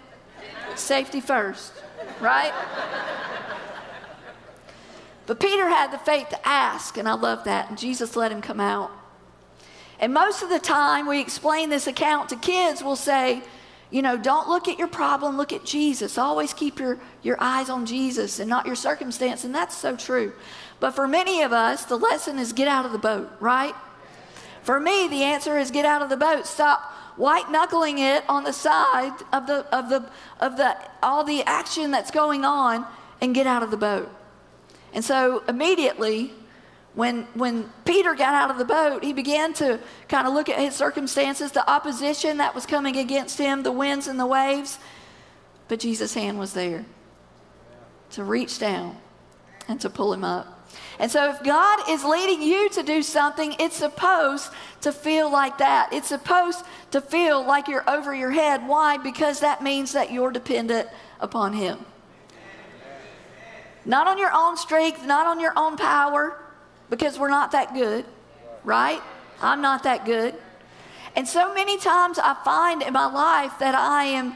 Safety 0.76 1.20
first, 1.20 1.72
right? 2.20 2.52
But 5.26 5.40
Peter 5.40 5.68
had 5.68 5.92
the 5.92 5.98
faith 5.98 6.28
to 6.30 6.48
ask, 6.48 6.96
and 6.96 7.08
I 7.08 7.14
love 7.14 7.44
that. 7.44 7.68
And 7.68 7.78
Jesus 7.78 8.16
let 8.16 8.32
him 8.32 8.42
come 8.42 8.60
out. 8.60 8.90
And 9.98 10.14
most 10.14 10.42
of 10.42 10.48
the 10.48 10.58
time, 10.58 11.06
we 11.06 11.20
explain 11.20 11.70
this 11.70 11.86
account 11.86 12.30
to 12.30 12.36
kids, 12.36 12.82
we'll 12.82 12.96
say, 12.96 13.42
you 13.90 14.02
know, 14.02 14.16
don't 14.16 14.49
look 14.49 14.68
at 14.68 14.78
your 14.78 14.88
problem, 14.88 15.37
look 15.37 15.52
at 15.52 15.64
Jesus. 15.64 16.16
Always 16.16 16.54
keep 16.54 16.78
your, 16.78 16.99
your 17.23 17.37
eyes 17.40 17.68
on 17.68 17.87
Jesus 17.87 18.38
and 18.38 18.49
not 18.49 18.66
your 18.66 18.76
circumstance. 18.76 19.44
And 19.44 19.54
that's 19.54 19.76
so 19.76 19.97
true. 19.97 20.32
But 20.78 20.92
for 20.92 21.09
many 21.09 21.42
of 21.42 21.52
us, 21.52 21.85
the 21.85 21.97
lesson 21.97 22.38
is 22.38 22.52
get 22.52 22.68
out 22.68 22.87
of 22.87 22.92
the 22.92 22.99
boat, 22.99 23.30
right? 23.40 23.75
For 24.62 24.78
me, 24.78 25.09
the 25.09 25.25
answer 25.25 25.59
is 25.59 25.70
get 25.70 25.85
out 25.85 26.02
of 26.02 26.09
the 26.09 26.16
boat. 26.16 26.47
Stop 26.47 26.80
white 27.16 27.50
knuckling 27.50 27.99
it 27.99 28.25
on 28.28 28.44
the 28.44 28.52
side 28.52 29.12
of 29.32 29.47
the 29.47 29.66
of 29.75 29.90
the 29.90 30.09
of 30.38 30.56
the 30.56 30.76
all 31.02 31.25
the 31.25 31.42
action 31.42 31.90
that's 31.90 32.11
going 32.11 32.44
on 32.44 32.87
and 33.20 33.35
get 33.35 33.47
out 33.47 33.62
of 33.62 33.70
the 33.70 33.76
boat. 33.76 34.11
And 34.92 35.04
so 35.04 35.42
immediately 35.49 36.32
when, 36.94 37.23
when 37.35 37.70
Peter 37.85 38.14
got 38.14 38.35
out 38.35 38.50
of 38.50 38.59
the 38.59 38.64
boat, 38.64 39.04
he 39.04 39.12
began 39.12 39.52
to 39.54 39.78
kind 40.09 40.26
of 40.26 40.35
look 40.35 40.49
at 40.49 40.59
his 40.59 40.75
circumstances, 40.75 41.52
the 41.52 41.68
opposition 41.70 42.38
that 42.38 42.54
was 42.54 42.66
coming 42.66 42.97
against 42.97 43.38
him, 43.38 43.62
the 43.62 43.73
winds 43.73 44.09
and 44.09 44.18
the 44.18 44.26
waves. 44.26 44.78
But 45.68 45.78
Jesus' 45.78 46.14
hand 46.14 46.38
was 46.38 46.52
there 46.52 46.85
to 48.12 48.25
reach 48.25 48.59
down 48.59 48.97
and 49.68 49.80
to 49.80 49.88
pull 49.88 50.12
him 50.12 50.25
up. 50.25 50.56
And 50.99 51.11
so, 51.11 51.30
if 51.30 51.42
God 51.42 51.88
is 51.88 52.04
leading 52.04 52.42
you 52.42 52.68
to 52.70 52.82
do 52.82 53.02
something, 53.02 53.54
it's 53.59 53.76
supposed 53.76 54.50
to 54.82 54.92
feel 54.92 55.30
like 55.30 55.59
that. 55.59 55.92
It's 55.92 56.09
supposed 56.09 56.64
to 56.90 57.00
feel 57.00 57.44
like 57.44 57.68
you're 57.68 57.88
over 57.88 58.14
your 58.14 58.30
head. 58.30 58.66
Why? 58.68 58.99
Because 58.99 59.40
that 59.40 59.62
means 59.62 59.92
that 59.92 60.12
you're 60.12 60.30
dependent 60.30 60.88
upon 61.18 61.54
Him. 61.54 61.85
Not 63.85 64.06
on 64.06 64.18
your 64.18 64.30
own 64.32 64.56
strength, 64.56 65.04
not 65.06 65.26
on 65.26 65.40
your 65.40 65.54
own 65.56 65.76
power, 65.76 66.39
because 66.90 67.18
we're 67.18 67.30
not 67.30 67.52
that 67.52 67.73
good, 67.73 68.04
right? 68.64 69.00
I'm 69.40 69.62
not 69.62 69.85
that 69.85 70.04
good. 70.04 70.35
And 71.16 71.26
so 71.26 71.54
many 71.54 71.78
times 71.78 72.18
I 72.18 72.35
find 72.44 72.82
in 72.82 72.92
my 72.92 73.06
life 73.06 73.59
that 73.61 73.75
I 73.75 74.04
am 74.04 74.35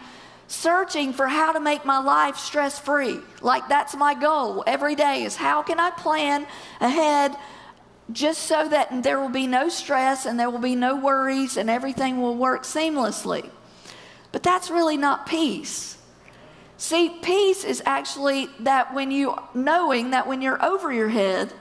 searching 0.49 1.13
for 1.13 1.27
how 1.27 1.53
to 1.53 1.61
make 1.61 1.85
my 1.85 1.99
life 1.99 2.37
stress 2.37 2.79
free. 2.79 3.19
Like 3.41 3.69
that's 3.69 3.97
my 3.97 4.15
goal 4.15 4.65
every 4.67 4.95
day 4.95 5.25
is 5.25 5.37
how 5.37 5.63
can 5.63 5.81
I 5.81 5.91
plan 5.91 6.47
ahead 6.81 7.37
just 8.13 8.43
so 8.43 8.69
that 8.69 9.03
there 9.03 9.19
will 9.19 9.31
be 9.31 9.47
no 9.47 9.69
stress 9.69 10.27
and 10.27 10.39
there 10.39 10.51
will 10.51 10.59
be 10.59 10.77
no 10.77 10.97
worries 10.97 11.57
and 11.57 11.71
everything 11.71 12.21
will 12.21 12.37
work 12.37 12.65
seamlessly. 12.65 13.49
But 14.33 14.43
that's 14.43 14.71
really 14.71 14.97
not 14.97 15.27
peace. 15.27 15.97
See, 16.77 17.09
peace 17.23 17.65
is 17.65 17.83
actually 17.87 18.49
that 18.61 18.93
when 18.93 19.11
you 19.11 19.37
knowing 19.55 20.11
that 20.11 20.27
when 20.27 20.43
you're 20.43 20.63
over 20.63 20.93
your 20.93 21.09
head, 21.09 21.53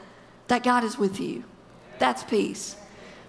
that 0.47 0.63
God 0.63 0.83
is 0.83 0.97
with 0.97 1.19
you. 1.19 1.43
That's 1.99 2.23
peace. 2.23 2.75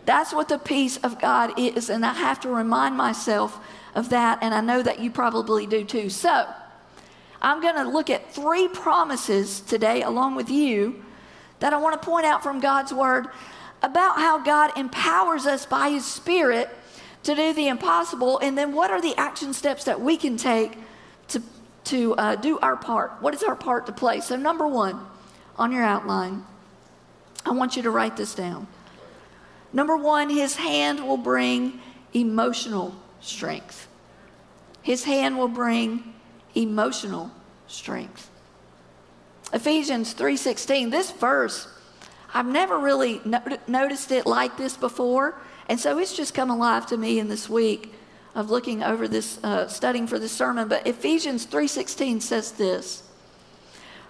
That's 0.05 0.33
what 0.33 0.49
the 0.49 0.59
peace 0.59 0.97
of 0.99 1.21
God 1.21 1.59
is. 1.59 1.89
And 1.89 2.05
I 2.05 2.13
have 2.13 2.41
to 2.41 2.49
remind 2.49 2.97
myself 2.97 3.59
of 3.95 4.11
that. 4.11 4.39
And 4.43 4.55
I 4.55 4.61
know 4.61 4.83
that 4.83 5.01
you 5.01 5.11
probably 5.11 5.67
do 5.67 5.85
too. 5.85 6.11
So 6.11 6.47
I'm 7.41 7.61
going 7.61 7.77
to 7.77 7.85
look 7.85 8.11
at 8.11 8.33
three 8.33 8.69
promises 8.69 9.61
today, 9.61 10.03
along 10.03 10.35
with 10.35 10.51
you, 10.51 11.05
that 11.61 11.73
I 11.73 11.79
want 11.79 12.01
to 12.01 12.07
point 12.07 12.27
out 12.27 12.43
from 12.43 12.61
God's 12.61 12.93
word 12.93 13.27
about 13.83 14.17
how 14.17 14.43
God 14.43 14.77
empowers 14.77 15.47
us 15.47 15.67
by 15.67 15.91
his 15.91 16.05
spirit 16.05 16.71
to 17.23 17.35
do 17.35 17.53
the 17.53 17.69
impossible. 17.69 18.39
And 18.39 18.57
then 18.57 18.73
what 18.73 18.91
are 18.91 19.01
the 19.01 19.15
action 19.17 19.53
steps 19.53 19.85
that 19.85 20.01
we 20.01 20.17
can 20.17 20.37
take 20.37 20.77
to, 21.29 21.43
to 21.85 22.15
uh, 22.15 22.37
do 22.37 22.59
our 22.61 22.77
part? 22.77 23.13
What 23.21 23.35
is 23.35 23.43
our 23.43 23.57
part 23.57 23.87
to 23.87 23.93
play? 23.93 24.21
So, 24.21 24.37
number 24.37 24.67
one 24.67 25.01
on 25.57 25.71
your 25.73 25.85
outline, 25.85 26.45
I 27.45 27.53
want 27.53 27.77
you 27.77 27.83
to 27.83 27.91
write 27.91 28.17
this 28.17 28.35
down. 28.35 28.67
Number 29.73 29.97
one, 29.97 30.31
his 30.31 30.57
hand 30.57 31.07
will 31.07 31.17
bring 31.17 31.81
emotional 32.13 32.95
strength. 33.21 33.89
His 34.83 35.05
hand 35.05 35.39
will 35.39 35.49
bring 35.49 36.15
emotional 36.55 37.31
strength. 37.67 38.31
Ephesians 39.53 40.13
3:16. 40.13 40.91
This 40.91 41.11
verse, 41.11 41.69
I've 42.33 42.47
never 42.47 42.79
really 42.79 43.21
not- 43.25 43.69
noticed 43.69 44.11
it 44.11 44.27
like 44.27 44.57
this 44.57 44.77
before, 44.77 45.37
and 45.69 45.79
so 45.81 45.99
it's 45.99 46.13
just 46.15 46.35
come 46.35 46.51
alive 46.51 46.87
to 46.87 46.97
me 46.97 47.19
in 47.19 47.29
this 47.29 47.49
week 47.49 47.95
of 48.35 48.51
looking 48.51 48.83
over 48.83 49.07
this, 49.07 49.39
uh, 49.45 49.69
studying 49.69 50.07
for 50.07 50.19
this 50.19 50.33
sermon. 50.33 50.69
But 50.69 50.87
Ephesians 50.87 51.45
3:16 51.47 52.21
says 52.21 52.53
this 52.53 53.04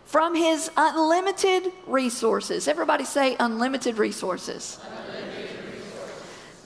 from 0.04 0.34
his 0.34 0.70
unlimited 0.76 1.72
resources. 1.86 2.68
Everybody 2.68 3.04
say 3.04 3.36
unlimited 3.40 3.98
resources. 3.98 4.78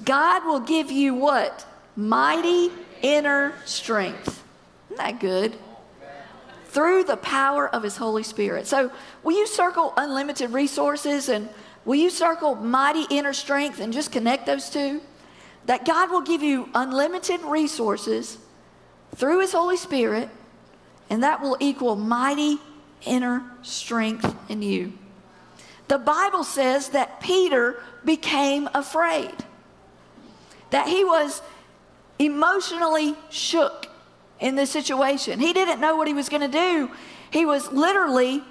God 0.05 0.45
will 0.45 0.61
give 0.61 0.91
you 0.91 1.15
what? 1.15 1.67
Mighty 1.97 2.71
inner 3.03 3.55
strength. 3.65 4.43
Isn't 4.87 4.97
that 4.99 5.21
good? 5.21 5.57
Through 6.67 7.05
the 7.05 7.17
power 7.17 7.69
of 7.69 7.83
his 7.83 7.97
Holy 7.97 8.23
Spirit. 8.23 8.67
So, 8.67 8.93
will 9.23 9.37
you 9.37 9.47
circle 9.47 9.95
unlimited 9.97 10.51
resources 10.51 11.29
and 11.29 11.49
will 11.85 11.97
you 11.97 12.11
circle 12.11 12.55
mighty 12.55 13.07
inner 13.11 13.33
strength 13.33 13.81
and 13.81 13.93
just 13.93 14.13
connect 14.13 14.47
those 14.47 14.69
two? 14.71 15.01
That 15.67 15.85
God 15.85 16.11
will 16.11 16.21
give 16.21 16.43
you 16.43 16.69
unlimited 16.75 17.41
resources 17.43 18.39
through 19.17 19.41
his 19.41 19.53
Holy 19.53 19.77
Spirit, 19.77 20.29
and 21.11 21.23
that 21.23 21.41
will 21.41 21.57
equal 21.61 21.97
mighty 21.97 22.59
inner 23.05 23.43
strength 23.63 24.35
in 24.49 24.63
you. 24.63 24.93
The 25.89 25.99
Bible 25.99 26.45
says 26.45 26.91
that 26.91 27.21
Peter 27.21 27.83
became 28.05 28.69
afraid, 28.75 29.35
that 30.71 30.87
he 30.87 31.05
was 31.05 31.41
emotionally 32.19 33.15
shook 33.31 33.87
in 34.41 34.55
this 34.55 34.71
situation. 34.71 35.41
He 35.41 35.53
didn't 35.53 35.81
know 35.81 35.97
what 35.97 36.07
he 36.07 36.15
was 36.15 36.29
going 36.29 36.43
to 36.43 36.49
do. 36.49 36.91
He 37.31 37.47
was 37.47 37.73
literally 37.73 38.43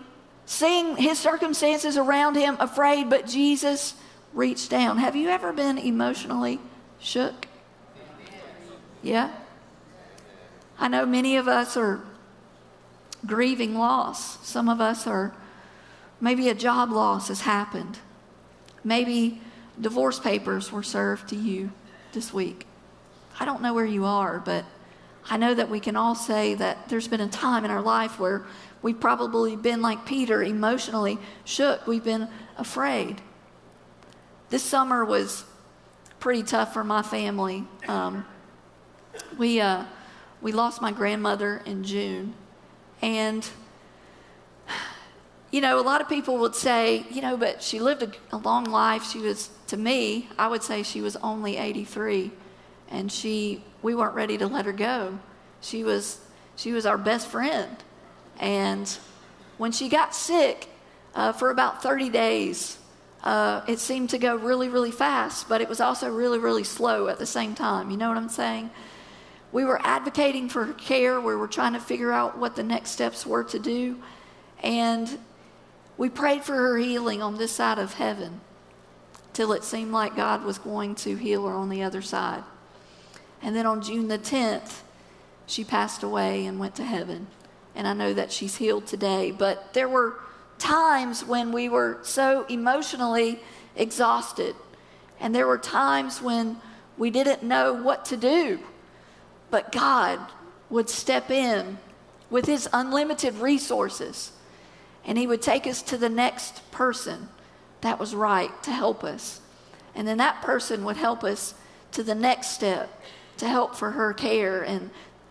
seeing 0.46 0.96
his 0.98 1.20
circumstances 1.20 1.98
around 1.98 2.36
him 2.36 2.58
afraid, 2.60 3.10
but 3.10 3.28
Jesus 3.28 3.96
reached 4.34 4.70
down. 4.70 4.98
Have 4.98 5.16
you 5.16 5.30
ever 5.30 5.54
been 5.54 5.78
emotionally 5.78 6.60
shook? 7.00 7.48
Yeah? 9.04 9.32
I 10.80 10.88
know 10.88 11.06
many 11.06 11.38
of 11.38 11.48
us 11.48 11.76
are 11.76 12.02
grieving 13.26 13.76
loss. 13.76 14.46
Some 14.48 14.70
of 14.70 14.80
us 14.80 15.08
are, 15.08 15.34
maybe 16.22 16.50
a 16.50 16.56
job 16.56 16.92
loss 16.92 17.28
has 17.28 17.42
happened. 17.42 18.00
Maybe 18.84 19.42
divorce 19.80 20.20
papers 20.20 20.72
were 20.72 20.84
served 20.84 21.30
to 21.30 21.36
you 21.36 21.72
this 22.14 22.34
week. 22.34 22.66
I 23.40 23.46
don't 23.46 23.62
know 23.62 23.74
where 23.74 23.86
you 23.86 24.06
are, 24.06 24.40
but 24.40 24.66
I 25.30 25.38
know 25.38 25.54
that 25.54 25.70
we 25.70 25.80
can 25.80 25.96
all 25.96 26.16
say 26.16 26.54
that 26.56 26.90
there's 26.90 27.08
been 27.08 27.22
a 27.22 27.28
time 27.28 27.66
in 27.66 27.72
our 27.72 27.82
life 27.82 28.20
where 28.20 28.46
we've 28.82 29.00
probably 29.00 29.56
been 29.56 29.82
like 29.82 30.06
Peter, 30.06 30.42
emotionally 30.42 31.18
shook. 31.44 31.86
We've 31.86 32.04
been 32.04 32.30
afraid. 32.58 33.22
This 34.50 34.64
summer 34.64 35.04
was 35.04 35.44
pretty 36.20 36.44
tough 36.44 36.74
for 36.74 36.84
my 36.84 37.02
family. 37.02 37.66
Um, 37.88 38.26
we, 39.38 39.60
uh, 39.60 39.84
we 40.42 40.52
lost 40.52 40.82
my 40.82 40.92
grandmother 40.92 41.62
in 41.66 41.84
June, 41.84 42.34
And, 43.02 43.48
you 45.52 45.62
know, 45.62 45.80
a 45.80 45.82
lot 45.82 46.02
of 46.02 46.10
people 46.10 46.38
would 46.40 46.56
say, 46.56 47.06
you 47.10 47.22
know, 47.22 47.38
but 47.38 47.62
she 47.62 47.80
lived 47.80 48.04
a, 48.04 48.12
a 48.32 48.38
long 48.38 48.66
life. 48.66 49.10
She 49.10 49.20
was, 49.20 49.50
to 49.68 49.78
me, 49.78 50.28
I 50.38 50.48
would 50.48 50.64
say 50.64 50.84
she 50.84 51.02
was 51.02 51.16
only 51.18 51.58
83. 51.58 52.32
And 52.90 53.12
she, 53.12 53.64
we 53.82 53.96
weren't 53.96 54.16
ready 54.16 54.38
to 54.38 54.48
let 54.48 54.66
her 54.66 54.74
go. 54.74 55.20
She 55.62 55.84
was, 55.84 56.20
she 56.56 56.72
was 56.72 56.86
our 56.86 56.98
best 56.98 57.28
friend. 57.28 57.76
And 58.40 58.90
when 59.58 59.72
she 59.72 59.90
got 59.90 60.16
sick 60.16 60.70
uh, 61.16 61.34
for 61.34 61.50
about 61.50 61.82
30 61.82 62.10
days, 62.10 62.78
uh, 63.24 63.62
it 63.68 63.80
seemed 63.80 64.10
to 64.12 64.18
go 64.18 64.36
really, 64.36 64.70
really 64.70 64.92
fast, 64.92 65.50
but 65.50 65.60
it 65.60 65.68
was 65.68 65.82
also 65.82 66.10
really, 66.10 66.40
really 66.40 66.64
slow 66.64 67.08
at 67.08 67.20
the 67.20 67.26
same 67.26 67.56
time. 67.56 67.90
You 67.90 67.98
know 67.98 68.08
what 68.08 68.18
I'm 68.18 68.30
saying? 68.30 68.70
We 69.52 69.64
were 69.66 69.80
advocating 69.84 70.50
for 70.50 70.66
her 70.66 70.74
care. 70.74 71.20
We 71.22 71.36
were 71.36 71.48
trying 71.48 71.74
to 71.74 71.80
figure 71.80 72.12
out 72.12 72.38
what 72.38 72.56
the 72.56 72.64
next 72.64 72.92
steps 72.92 73.26
were 73.26 73.44
to 73.46 73.60
do. 73.60 73.98
And 74.62 75.18
we 75.98 76.10
prayed 76.10 76.44
for 76.44 76.54
her 76.54 76.78
healing 76.78 77.22
on 77.22 77.38
this 77.38 77.52
side 77.52 77.80
of 77.80 77.94
heaven 77.94 78.42
till 79.34 79.54
it 79.54 79.64
seemed 79.64 79.92
like 79.92 80.16
God 80.16 80.44
was 80.44 80.58
going 80.58 80.96
to 80.96 81.16
heal 81.16 81.48
her 81.48 81.54
on 81.54 81.70
the 81.70 81.84
other 81.84 82.02
side. 82.02 82.44
And 83.42 83.56
then 83.56 83.66
on 83.66 83.82
June 83.82 84.08
the 84.08 84.18
10th, 84.18 84.82
she 85.46 85.64
passed 85.64 86.04
away 86.04 86.46
and 86.46 86.60
went 86.60 86.76
to 86.76 86.84
heaven. 86.84 87.28
And 87.76 87.88
I 87.88 87.94
know 87.94 88.14
that 88.14 88.32
she's 88.32 88.58
healed 88.58 88.88
today. 88.88 89.32
But 89.32 89.74
there 89.74 89.88
were 89.88 90.16
times 90.58 91.24
when 91.24 91.52
we 91.52 91.70
were 91.70 92.00
so 92.02 92.46
emotionally 92.48 93.40
exhausted. 93.76 94.56
And 95.20 95.34
there 95.34 95.48
were 95.48 95.58
times 95.58 96.22
when 96.22 96.58
we 96.98 97.10
didn't 97.12 97.44
know 97.44 97.74
what 97.74 98.06
to 98.06 98.18
do. 98.18 98.60
But 99.50 99.72
God 99.72 100.20
would 100.70 100.90
step 100.90 101.30
in 101.32 101.78
with 102.30 102.46
his 102.46 102.68
unlimited 102.74 103.36
resources 103.36 104.32
and 105.06 105.18
he 105.18 105.26
would 105.26 105.42
take 105.42 105.66
us 105.66 105.82
to 105.84 105.98
the 105.98 106.10
next 106.10 106.70
person 106.72 107.30
that 107.82 108.00
was 108.00 108.14
right 108.14 108.52
to 108.64 108.72
help 108.72 109.04
us. 109.04 109.40
And 109.96 110.08
then 110.08 110.18
that 110.18 110.42
person 110.42 110.84
would 110.84 110.98
help 110.98 111.24
us 111.24 111.54
to 111.94 112.04
the 112.04 112.14
next 112.14 112.48
step 112.50 113.02
to 113.38 113.48
help 113.48 113.76
for 113.76 113.92
her 113.92 114.14
care 114.14 114.62
and 114.62 114.90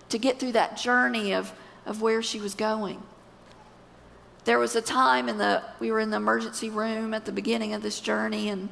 to 0.09 0.19
get 0.19 0.41
through 0.41 0.53
that 0.53 0.77
journey 0.77 1.33
of, 1.35 1.53
of 1.85 2.01
where 2.01 2.23
she 2.23 2.41
was 2.41 2.55
going. 2.55 3.03
There 4.45 4.59
was 4.59 4.77
a 4.77 4.81
time 4.81 5.29
in 5.29 5.39
the 5.39 5.63
we 5.81 5.91
were 5.91 6.01
in 6.01 6.11
the 6.11 6.17
emergency 6.17 6.71
room 6.71 7.13
at 7.13 7.25
the 7.25 7.33
beginning 7.33 7.75
of 7.75 7.83
this 7.83 8.01
journey 8.01 8.49
and 8.49 8.69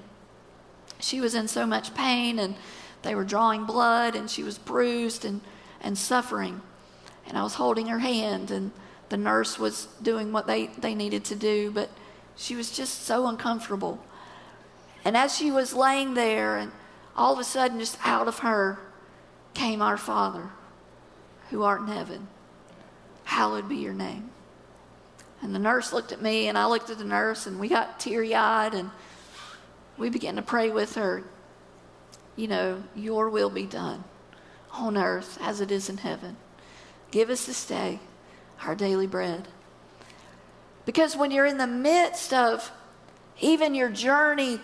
she 1.00 1.20
was 1.20 1.34
in 1.34 1.48
so 1.48 1.66
much 1.66 1.94
pain 1.94 2.38
and 2.38 2.54
they 3.04 3.14
were 3.14 3.24
drawing 3.24 3.64
blood 3.64 4.16
and 4.16 4.28
she 4.28 4.42
was 4.42 4.58
bruised 4.58 5.24
and, 5.24 5.40
and 5.80 5.96
suffering. 5.96 6.60
And 7.26 7.38
I 7.38 7.42
was 7.42 7.54
holding 7.54 7.86
her 7.86 8.00
hand 8.00 8.50
and 8.50 8.72
the 9.10 9.16
nurse 9.16 9.58
was 9.58 9.86
doing 10.02 10.32
what 10.32 10.46
they, 10.46 10.66
they 10.66 10.94
needed 10.94 11.24
to 11.26 11.36
do, 11.36 11.70
but 11.70 11.90
she 12.34 12.56
was 12.56 12.76
just 12.76 13.04
so 13.04 13.28
uncomfortable. 13.28 14.02
And 15.04 15.16
as 15.16 15.36
she 15.36 15.50
was 15.50 15.74
laying 15.74 16.14
there, 16.14 16.56
and 16.56 16.72
all 17.14 17.34
of 17.34 17.38
a 17.38 17.44
sudden, 17.44 17.78
just 17.78 17.98
out 18.04 18.26
of 18.26 18.40
her 18.40 18.78
came 19.52 19.82
our 19.82 19.98
Father 19.98 20.48
who 21.50 21.62
art 21.62 21.82
in 21.82 21.88
heaven. 21.88 22.26
Hallowed 23.24 23.68
be 23.68 23.76
your 23.76 23.92
name. 23.92 24.30
And 25.42 25.54
the 25.54 25.58
nurse 25.58 25.92
looked 25.92 26.10
at 26.10 26.22
me, 26.22 26.48
and 26.48 26.56
I 26.56 26.66
looked 26.66 26.88
at 26.88 26.98
the 26.98 27.04
nurse, 27.04 27.46
and 27.46 27.60
we 27.60 27.68
got 27.68 28.00
teary 28.00 28.34
eyed, 28.34 28.72
and 28.72 28.90
we 29.98 30.08
began 30.08 30.36
to 30.36 30.42
pray 30.42 30.70
with 30.70 30.94
her 30.94 31.22
you 32.36 32.48
know, 32.48 32.82
your 32.94 33.30
will 33.30 33.50
be 33.50 33.66
done 33.66 34.04
on 34.72 34.96
earth 34.96 35.38
as 35.40 35.60
it 35.60 35.70
is 35.70 35.88
in 35.88 35.98
heaven. 35.98 36.36
Give 37.10 37.30
us 37.30 37.46
this 37.46 37.66
day 37.66 38.00
our 38.64 38.74
daily 38.74 39.06
bread. 39.06 39.48
Because 40.86 41.16
when 41.16 41.30
you're 41.30 41.46
in 41.46 41.58
the 41.58 41.66
midst 41.66 42.32
of 42.32 42.70
even 43.40 43.74
your 43.74 43.90
journey 43.90 44.60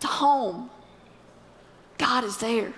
to 0.00 0.06
home, 0.06 0.70
God 1.98 2.24
is 2.24 2.38
there. 2.38 2.72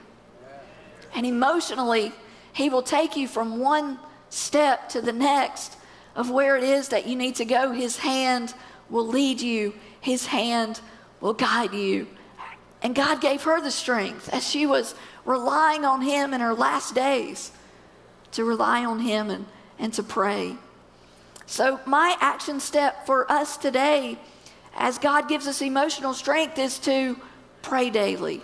And 1.15 1.25
emotionally, 1.25 2.13
He 2.53 2.69
will 2.69 2.83
take 2.83 3.17
you 3.17 3.29
from 3.29 3.59
one 3.59 3.99
step 4.31 4.89
to 4.91 5.01
the 5.01 5.13
next 5.13 5.77
of 6.17 6.31
where 6.31 6.57
it 6.57 6.65
is 6.65 6.89
that 6.89 7.07
you 7.07 7.17
need 7.17 7.37
to 7.37 7.45
go. 7.45 7.73
His 7.73 7.99
hand 7.99 8.55
will 8.91 9.07
lead 9.07 9.41
you, 9.41 9.75
His 10.01 10.27
hand 10.27 10.81
will 11.21 11.35
guide 11.35 11.73
you. 11.73 12.07
And 12.85 12.95
God 12.95 13.23
gave 13.23 13.43
her 13.45 13.63
the 13.63 13.71
strength 13.71 14.29
as 14.29 14.47
she 14.47 14.67
was 14.67 14.95
relying 15.25 15.87
on 15.87 16.03
Him 16.03 16.35
in 16.35 16.43
her 16.43 16.53
last 16.53 16.95
days 16.95 17.51
to 18.33 18.45
rely 18.45 18.85
on 18.85 19.01
Him 19.01 19.31
and, 19.31 19.47
and 19.79 19.93
to 19.95 20.03
pray. 20.03 20.57
So, 21.47 21.81
my 21.87 22.15
action 22.21 22.61
step 22.61 23.07
for 23.07 23.31
us 23.33 23.57
today, 23.57 24.19
as 24.77 24.99
God 24.99 25.29
gives 25.29 25.47
us 25.47 25.63
emotional 25.63 26.13
strength, 26.13 26.59
is 26.59 26.79
to 26.81 27.19
pray 27.63 27.89
daily. 27.89 28.43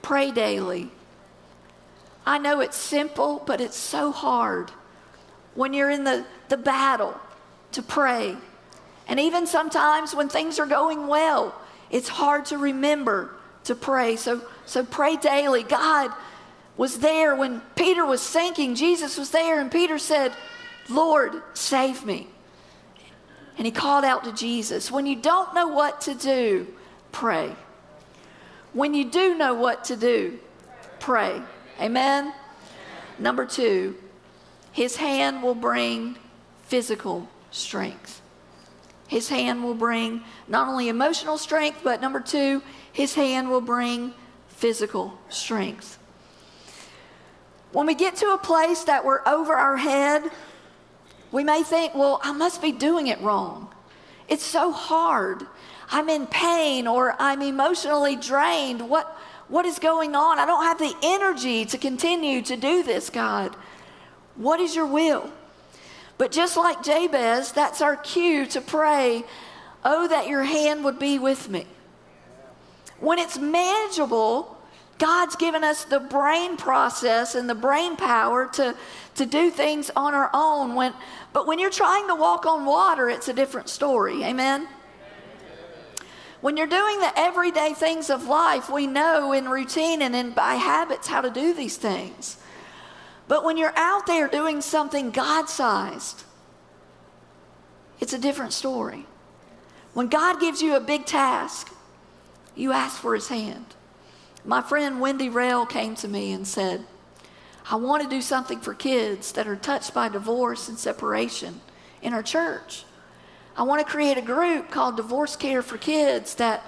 Pray 0.00 0.30
daily. 0.30 0.88
I 2.24 2.38
know 2.38 2.60
it's 2.60 2.76
simple, 2.76 3.42
but 3.46 3.60
it's 3.60 3.76
so 3.76 4.12
hard 4.12 4.70
when 5.56 5.74
you're 5.74 5.90
in 5.90 6.04
the, 6.04 6.24
the 6.48 6.56
battle 6.56 7.18
to 7.72 7.82
pray. 7.82 8.36
And 9.08 9.18
even 9.18 9.48
sometimes 9.48 10.14
when 10.14 10.28
things 10.28 10.60
are 10.60 10.66
going 10.66 11.08
well, 11.08 11.60
it's 11.90 12.08
hard 12.08 12.44
to 12.46 12.58
remember 12.58 13.34
to 13.64 13.74
pray. 13.74 14.16
So, 14.16 14.42
so 14.66 14.84
pray 14.84 15.16
daily. 15.16 15.62
God 15.62 16.12
was 16.76 16.98
there 17.00 17.34
when 17.36 17.60
Peter 17.76 18.04
was 18.04 18.22
sinking. 18.22 18.74
Jesus 18.74 19.18
was 19.18 19.30
there, 19.30 19.60
and 19.60 19.70
Peter 19.70 19.98
said, 19.98 20.32
Lord, 20.88 21.42
save 21.54 22.04
me. 22.04 22.28
And 23.56 23.66
he 23.66 23.70
called 23.70 24.04
out 24.04 24.24
to 24.24 24.32
Jesus. 24.32 24.90
When 24.90 25.06
you 25.06 25.16
don't 25.16 25.54
know 25.54 25.68
what 25.68 26.00
to 26.02 26.14
do, 26.14 26.66
pray. 27.12 27.54
When 28.72 28.94
you 28.94 29.10
do 29.10 29.36
know 29.36 29.54
what 29.54 29.84
to 29.84 29.96
do, 29.96 30.38
pray. 30.98 31.42
Amen? 31.80 32.32
Number 33.18 33.44
two, 33.44 33.96
his 34.72 34.96
hand 34.96 35.42
will 35.42 35.54
bring 35.54 36.16
physical 36.62 37.28
strength. 37.50 38.22
His 39.08 39.28
hand 39.28 39.64
will 39.64 39.74
bring 39.74 40.22
not 40.46 40.68
only 40.68 40.88
emotional 40.88 41.36
strength, 41.36 41.80
but 41.82 42.00
number 42.00 42.20
two, 42.20 42.62
his 42.92 43.14
hand 43.14 43.50
will 43.50 43.60
bring 43.60 44.12
physical 44.48 45.18
strength. 45.28 45.98
When 47.72 47.86
we 47.86 47.94
get 47.94 48.16
to 48.16 48.32
a 48.32 48.38
place 48.38 48.84
that 48.84 49.04
we're 49.04 49.26
over 49.26 49.54
our 49.54 49.76
head, 49.76 50.30
we 51.30 51.44
may 51.44 51.62
think, 51.62 51.94
well, 51.94 52.20
I 52.22 52.32
must 52.32 52.60
be 52.60 52.72
doing 52.72 53.06
it 53.06 53.20
wrong. 53.20 53.68
It's 54.28 54.44
so 54.44 54.72
hard. 54.72 55.46
I'm 55.90 56.08
in 56.08 56.26
pain 56.26 56.86
or 56.86 57.14
I'm 57.18 57.42
emotionally 57.42 58.16
drained. 58.16 58.88
What, 58.88 59.06
what 59.48 59.66
is 59.66 59.78
going 59.78 60.14
on? 60.14 60.38
I 60.38 60.46
don't 60.46 60.64
have 60.64 60.78
the 60.78 60.94
energy 61.02 61.64
to 61.66 61.78
continue 61.78 62.42
to 62.42 62.56
do 62.56 62.82
this, 62.82 63.10
God. 63.10 63.54
What 64.36 64.60
is 64.60 64.74
your 64.74 64.86
will? 64.86 65.30
But 66.18 66.32
just 66.32 66.56
like 66.56 66.82
Jabez, 66.82 67.52
that's 67.52 67.80
our 67.80 67.96
cue 67.96 68.46
to 68.46 68.60
pray, 68.60 69.24
oh, 69.84 70.06
that 70.08 70.28
your 70.28 70.44
hand 70.44 70.84
would 70.84 70.98
be 70.98 71.18
with 71.18 71.48
me. 71.48 71.66
When 73.00 73.18
it's 73.18 73.38
manageable, 73.38 74.56
God's 74.98 75.34
given 75.34 75.64
us 75.64 75.84
the 75.84 75.98
brain 75.98 76.58
process 76.58 77.34
and 77.34 77.48
the 77.48 77.54
brain 77.54 77.96
power 77.96 78.46
to, 78.52 78.76
to 79.14 79.26
do 79.26 79.50
things 79.50 79.90
on 79.96 80.14
our 80.14 80.30
own. 80.34 80.74
When, 80.74 80.92
but 81.32 81.46
when 81.46 81.58
you're 81.58 81.70
trying 81.70 82.06
to 82.08 82.14
walk 82.14 82.44
on 82.44 82.66
water, 82.66 83.08
it's 83.08 83.28
a 83.28 83.32
different 83.32 83.70
story. 83.70 84.22
Amen? 84.22 84.68
When 86.42 86.56
you're 86.56 86.66
doing 86.66 87.00
the 87.00 87.12
everyday 87.18 87.72
things 87.74 88.10
of 88.10 88.26
life, 88.26 88.70
we 88.70 88.86
know 88.86 89.32
in 89.32 89.48
routine 89.48 90.02
and 90.02 90.14
in 90.14 90.30
by 90.32 90.54
habits 90.54 91.08
how 91.08 91.22
to 91.22 91.30
do 91.30 91.54
these 91.54 91.76
things. 91.76 92.36
But 93.28 93.44
when 93.44 93.56
you're 93.56 93.76
out 93.76 94.06
there 94.06 94.28
doing 94.28 94.60
something 94.60 95.10
God 95.10 95.48
sized, 95.48 96.24
it's 98.00 98.12
a 98.12 98.18
different 98.18 98.52
story. 98.52 99.06
When 99.92 100.08
God 100.08 100.40
gives 100.40 100.62
you 100.62 100.76
a 100.76 100.80
big 100.80 101.06
task, 101.06 101.72
you 102.60 102.72
ask 102.72 103.00
for 103.00 103.14
his 103.14 103.28
hand. 103.28 103.64
My 104.44 104.60
friend 104.62 105.00
Wendy 105.00 105.28
Rail 105.28 105.66
came 105.66 105.94
to 105.96 106.08
me 106.08 106.32
and 106.32 106.46
said, 106.46 106.84
I 107.70 107.76
want 107.76 108.02
to 108.02 108.08
do 108.08 108.22
something 108.22 108.60
for 108.60 108.74
kids 108.74 109.32
that 109.32 109.46
are 109.46 109.56
touched 109.56 109.94
by 109.94 110.08
divorce 110.08 110.68
and 110.68 110.78
separation 110.78 111.60
in 112.02 112.12
our 112.12 112.22
church. 112.22 112.84
I 113.56 113.62
want 113.62 113.84
to 113.84 113.90
create 113.90 114.16
a 114.16 114.22
group 114.22 114.70
called 114.70 114.96
Divorce 114.96 115.36
Care 115.36 115.62
for 115.62 115.78
Kids 115.78 116.34
that 116.36 116.64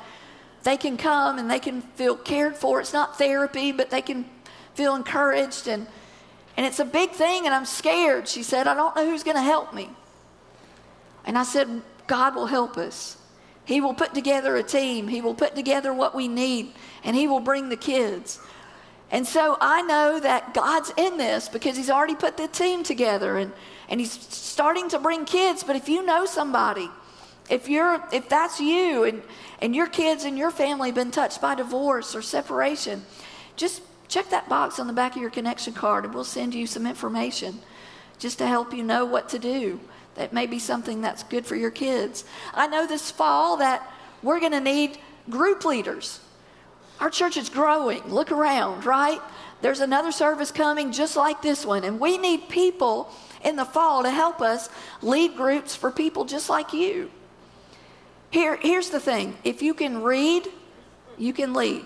they 0.62 0.76
can 0.76 0.96
come 0.96 1.38
and 1.38 1.50
they 1.50 1.58
can 1.58 1.82
feel 1.82 2.16
cared 2.16 2.56
for. 2.56 2.80
It's 2.80 2.92
not 2.92 3.18
therapy, 3.18 3.72
but 3.72 3.90
they 3.90 4.02
can 4.02 4.26
feel 4.74 4.94
encouraged 4.94 5.68
and 5.68 5.86
and 6.56 6.66
it's 6.66 6.80
a 6.80 6.84
big 6.84 7.12
thing 7.12 7.46
and 7.46 7.54
I'm 7.54 7.64
scared. 7.64 8.28
She 8.28 8.42
said, 8.42 8.66
I 8.66 8.74
don't 8.74 8.94
know 8.94 9.08
who's 9.08 9.22
going 9.22 9.38
to 9.38 9.42
help 9.42 9.72
me. 9.72 9.88
And 11.24 11.38
I 11.38 11.44
said, 11.44 11.80
God 12.06 12.34
will 12.34 12.46
help 12.46 12.76
us. 12.76 13.16
He 13.64 13.80
will 13.80 13.94
put 13.94 14.14
together 14.14 14.56
a 14.56 14.62
team. 14.62 15.08
He 15.08 15.20
will 15.20 15.34
put 15.34 15.54
together 15.54 15.92
what 15.94 16.14
we 16.14 16.28
need, 16.28 16.72
and 17.04 17.14
He 17.16 17.26
will 17.26 17.40
bring 17.40 17.68
the 17.68 17.76
kids. 17.76 18.40
And 19.10 19.26
so 19.26 19.58
I 19.60 19.82
know 19.82 20.18
that 20.20 20.54
God's 20.54 20.92
in 20.96 21.18
this 21.18 21.48
because 21.48 21.76
He's 21.76 21.90
already 21.90 22.14
put 22.14 22.36
the 22.36 22.48
team 22.48 22.82
together 22.82 23.36
and, 23.36 23.52
and 23.88 24.00
He's 24.00 24.12
starting 24.12 24.88
to 24.88 24.98
bring 24.98 25.24
kids. 25.24 25.62
But 25.62 25.76
if 25.76 25.88
you 25.88 26.04
know 26.04 26.24
somebody, 26.24 26.88
if 27.50 27.68
you're 27.68 28.02
if 28.12 28.28
that's 28.28 28.60
you 28.60 29.04
and, 29.04 29.22
and 29.60 29.76
your 29.76 29.86
kids 29.86 30.24
and 30.24 30.38
your 30.38 30.50
family 30.50 30.88
have 30.88 30.94
been 30.94 31.10
touched 31.10 31.40
by 31.40 31.54
divorce 31.54 32.14
or 32.14 32.22
separation, 32.22 33.04
just 33.56 33.82
check 34.08 34.30
that 34.30 34.48
box 34.48 34.78
on 34.78 34.86
the 34.86 34.92
back 34.92 35.14
of 35.14 35.22
your 35.22 35.30
connection 35.30 35.72
card 35.72 36.04
and 36.04 36.14
we'll 36.14 36.24
send 36.24 36.54
you 36.54 36.66
some 36.66 36.86
information 36.86 37.58
just 38.18 38.38
to 38.38 38.46
help 38.46 38.72
you 38.72 38.82
know 38.82 39.04
what 39.04 39.28
to 39.28 39.38
do. 39.38 39.80
That 40.14 40.32
may 40.32 40.46
be 40.46 40.58
something 40.58 41.00
that's 41.00 41.22
good 41.22 41.46
for 41.46 41.56
your 41.56 41.70
kids. 41.70 42.24
I 42.52 42.66
know 42.66 42.86
this 42.86 43.10
fall 43.10 43.56
that 43.58 43.90
we're 44.22 44.40
going 44.40 44.52
to 44.52 44.60
need 44.60 44.98
group 45.30 45.64
leaders. 45.64 46.20
Our 47.00 47.10
church 47.10 47.36
is 47.36 47.48
growing. 47.48 48.02
Look 48.08 48.30
around, 48.30 48.84
right? 48.84 49.20
There's 49.62 49.80
another 49.80 50.12
service 50.12 50.50
coming 50.50 50.92
just 50.92 51.16
like 51.16 51.40
this 51.40 51.64
one, 51.64 51.84
and 51.84 51.98
we 51.98 52.18
need 52.18 52.48
people 52.48 53.10
in 53.44 53.56
the 53.56 53.64
fall 53.64 54.02
to 54.02 54.10
help 54.10 54.40
us 54.40 54.68
lead 55.00 55.36
groups 55.36 55.74
for 55.74 55.90
people 55.90 56.24
just 56.24 56.50
like 56.50 56.72
you. 56.72 57.10
Here, 58.30 58.56
here's 58.56 58.90
the 58.90 59.00
thing 59.00 59.36
if 59.44 59.62
you 59.62 59.74
can 59.74 60.02
read, 60.02 60.48
you 61.16 61.32
can 61.32 61.52
lead. 61.54 61.84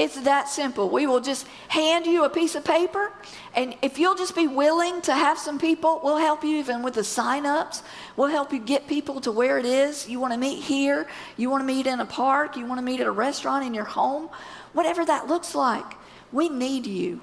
It's 0.00 0.18
that 0.22 0.48
simple. 0.48 0.88
We 0.88 1.06
will 1.06 1.20
just 1.20 1.46
hand 1.68 2.06
you 2.06 2.24
a 2.24 2.30
piece 2.30 2.54
of 2.54 2.64
paper, 2.64 3.12
and 3.54 3.76
if 3.82 3.98
you'll 3.98 4.14
just 4.14 4.34
be 4.34 4.46
willing 4.46 5.02
to 5.02 5.12
have 5.12 5.38
some 5.38 5.58
people, 5.58 6.00
we'll 6.02 6.16
help 6.16 6.42
you 6.42 6.56
even 6.56 6.82
with 6.82 6.94
the 6.94 7.04
sign 7.04 7.44
ups. 7.44 7.82
We'll 8.16 8.28
help 8.28 8.50
you 8.50 8.60
get 8.60 8.88
people 8.88 9.20
to 9.20 9.30
where 9.30 9.58
it 9.58 9.66
is. 9.66 10.08
You 10.08 10.18
want 10.18 10.32
to 10.32 10.38
meet 10.38 10.62
here, 10.62 11.06
you 11.36 11.50
want 11.50 11.60
to 11.60 11.66
meet 11.66 11.86
in 11.86 12.00
a 12.00 12.06
park, 12.06 12.56
you 12.56 12.64
want 12.64 12.78
to 12.78 12.82
meet 12.82 13.00
at 13.00 13.06
a 13.06 13.10
restaurant 13.10 13.66
in 13.66 13.74
your 13.74 13.84
home, 13.84 14.30
whatever 14.72 15.04
that 15.04 15.26
looks 15.26 15.54
like. 15.54 15.98
We 16.32 16.48
need 16.48 16.86
you. 16.86 17.20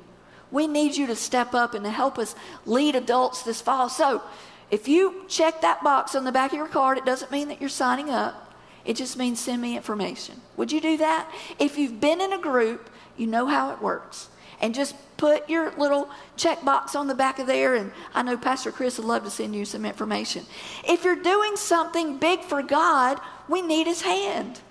We 0.52 0.68
need 0.68 0.96
you 0.96 1.08
to 1.08 1.16
step 1.16 1.56
up 1.56 1.74
and 1.74 1.84
to 1.84 1.90
help 1.90 2.20
us 2.20 2.36
lead 2.68 2.94
adults 2.94 3.42
this 3.42 3.60
fall. 3.60 3.90
So, 3.90 4.22
if 4.70 4.88
you 4.88 5.26
check 5.28 5.62
that 5.62 5.84
box 5.84 6.14
on 6.14 6.26
the 6.26 6.32
back 6.32 6.52
of 6.52 6.58
your 6.60 6.68
card, 6.68 7.00
it 7.00 7.06
doesn't 7.06 7.32
mean 7.32 7.48
that 7.48 7.60
you're 7.60 7.72
signing 7.72 8.12
up. 8.12 8.47
It 8.88 8.96
just 8.96 9.18
means 9.18 9.40
send 9.40 9.62
me 9.62 9.76
information. 9.76 10.42
Would 10.56 10.72
you 10.72 10.80
do 10.80 10.98
that? 10.98 11.30
If 11.60 11.78
you've 11.78 12.00
been 12.00 12.22
in 12.22 12.32
a 12.32 12.40
group, 12.40 12.90
you 13.18 13.28
know 13.28 13.46
how 13.46 13.72
it 13.72 13.82
works. 13.82 14.30
And 14.62 14.74
just 14.74 14.96
put 15.18 15.50
your 15.50 15.72
little 15.78 16.10
check 16.38 16.64
box 16.64 16.96
on 16.96 17.08
the 17.08 17.14
back 17.14 17.38
of 17.38 17.48
there, 17.48 17.76
and 17.76 17.92
I 18.16 18.24
know 18.24 18.38
Pastor 18.38 18.72
Chris 18.72 18.98
would 18.98 19.06
love 19.06 19.26
to 19.26 19.30
send 19.30 19.54
you 19.54 19.66
some 19.66 19.86
information. 19.86 20.46
If 20.88 21.04
you're 21.04 21.22
doing 21.22 21.58
something 21.58 22.18
big 22.18 22.42
for 22.42 22.64
God, 22.64 23.20
we 23.50 23.62
need 23.62 23.88
His 23.88 24.02
hand. 24.02 24.62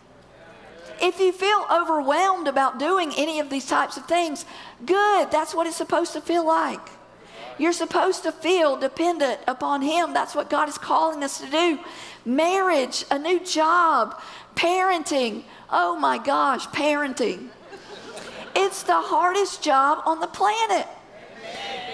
If 1.01 1.21
you 1.21 1.31
feel 1.31 1.67
overwhelmed 1.71 2.49
about 2.49 2.79
doing 2.79 3.13
any 3.19 3.39
of 3.39 3.51
these 3.51 3.67
types 3.67 3.99
of 3.99 4.07
things, 4.07 4.47
good. 4.87 5.31
That's 5.31 5.55
what 5.55 5.67
it's 5.67 5.77
supposed 5.77 6.15
to 6.15 6.23
feel 6.23 6.47
like. 6.47 6.89
You're 7.59 7.73
supposed 7.73 8.23
to 8.25 8.33
feel 8.33 8.77
dependent 8.77 9.41
upon 9.47 9.83
Him. 9.83 10.13
That's 10.13 10.35
what 10.35 10.51
God 10.51 10.69
is 10.69 10.79
calling 10.79 11.23
us 11.23 11.41
to 11.41 11.51
do 11.51 11.79
marriage, 12.25 13.05
a 13.11 13.19
new 13.19 13.41
job, 13.41 14.21
parenting. 14.55 15.45
Oh 15.71 15.97
my 15.97 16.19
gosh, 16.19 16.67
parenting. 16.69 17.49
It's 18.55 18.83
the 18.83 19.01
hardest 19.01 19.63
job 19.63 20.03
on 20.07 20.21
the 20.21 20.27
planet. 20.27 20.87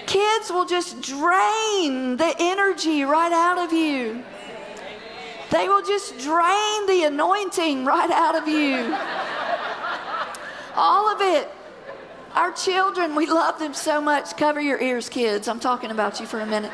Kids 0.05 0.49
will 0.49 0.65
just 0.65 1.01
drain 1.01 2.17
the 2.17 2.35
energy 2.39 3.03
right 3.03 3.31
out 3.31 3.57
of 3.57 3.71
you. 3.71 4.23
They 5.49 5.67
will 5.67 5.83
just 5.83 6.17
drain 6.19 6.87
the 6.87 7.03
anointing 7.05 7.85
right 7.85 8.09
out 8.09 8.35
of 8.35 8.47
you. 8.47 8.95
All 10.75 11.13
of 11.13 11.21
it. 11.21 11.49
Our 12.35 12.51
children, 12.51 13.13
we 13.15 13.27
love 13.27 13.59
them 13.59 13.75
so 13.75 14.01
much. 14.01 14.35
Cover 14.37 14.59
your 14.59 14.81
ears, 14.81 15.07
kids. 15.07 15.47
I'm 15.47 15.59
talking 15.59 15.91
about 15.91 16.19
you 16.19 16.25
for 16.25 16.39
a 16.39 16.45
minute. 16.47 16.71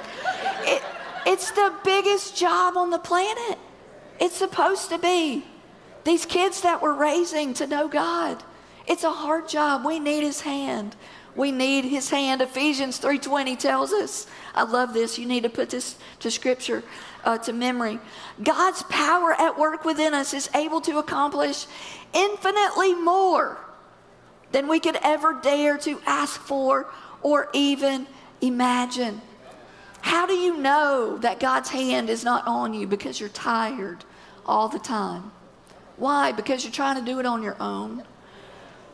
It, 0.61 0.81
it's 1.25 1.51
the 1.51 1.73
biggest 1.83 2.37
job 2.37 2.77
on 2.77 2.91
the 2.91 2.99
planet. 2.99 3.59
It's 4.21 4.37
supposed 4.37 4.89
to 4.89 4.97
be. 4.97 5.43
These 6.05 6.25
kids 6.25 6.61
that 6.61 6.81
we're 6.81 6.93
raising 6.93 7.53
to 7.55 7.67
know 7.67 7.89
God. 7.89 8.41
It's 8.87 9.03
a 9.03 9.11
hard 9.11 9.49
job. 9.49 9.85
We 9.85 9.99
need 9.99 10.23
his 10.23 10.41
hand. 10.41 10.95
We 11.35 11.51
need 11.51 11.83
his 11.83 12.09
hand. 12.09 12.41
Ephesians 12.41 12.97
3:20 12.97 13.57
tells 13.57 13.91
us. 13.91 14.27
I 14.55 14.63
love 14.63 14.93
this. 14.93 15.19
You 15.19 15.27
need 15.27 15.43
to 15.43 15.49
put 15.49 15.69
this 15.69 15.97
to 16.19 16.31
scripture 16.31 16.83
uh, 17.25 17.37
to 17.39 17.51
memory. 17.51 17.99
God's 18.41 18.83
power 18.83 19.33
at 19.33 19.59
work 19.59 19.83
within 19.83 20.13
us 20.13 20.33
is 20.33 20.49
able 20.55 20.79
to 20.81 20.99
accomplish 20.99 21.67
infinitely 22.13 22.95
more 22.95 23.57
than 24.51 24.67
we 24.67 24.79
could 24.79 24.97
ever 25.01 25.39
dare 25.41 25.77
to 25.79 25.99
ask 26.05 26.39
for 26.39 26.87
or 27.21 27.49
even 27.53 28.07
imagine. 28.41 29.21
How 30.01 30.25
do 30.25 30.33
you 30.33 30.57
know 30.57 31.17
that 31.17 31.39
God's 31.39 31.69
hand 31.69 32.09
is 32.09 32.23
not 32.23 32.47
on 32.47 32.73
you? 32.73 32.87
Because 32.87 33.19
you're 33.19 33.29
tired 33.29 34.05
all 34.45 34.69
the 34.69 34.79
time. 34.79 35.31
Why? 35.97 36.31
Because 36.31 36.63
you're 36.63 36.73
trying 36.73 36.97
to 36.97 37.05
do 37.05 37.19
it 37.19 37.25
on 37.25 37.43
your 37.43 37.57
own. 37.59 38.03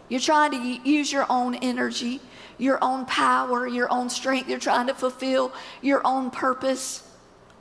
You're 0.09 0.19
trying 0.19 0.51
to 0.51 0.89
use 0.89 1.11
your 1.11 1.25
own 1.29 1.55
energy, 1.55 2.21
your 2.57 2.83
own 2.83 3.05
power, 3.05 3.67
your 3.67 3.91
own 3.91 4.09
strength. 4.09 4.49
You're 4.49 4.59
trying 4.59 4.87
to 4.87 4.93
fulfill 4.93 5.53
your 5.81 6.01
own 6.05 6.31
purpose 6.31 7.07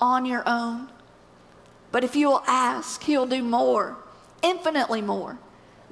on 0.00 0.26
your 0.26 0.42
own. 0.46 0.88
But 1.92 2.04
if 2.04 2.16
you 2.16 2.28
will 2.28 2.44
ask, 2.46 3.02
He'll 3.02 3.26
do 3.26 3.42
more, 3.42 3.96
infinitely 4.42 5.00
more 5.00 5.38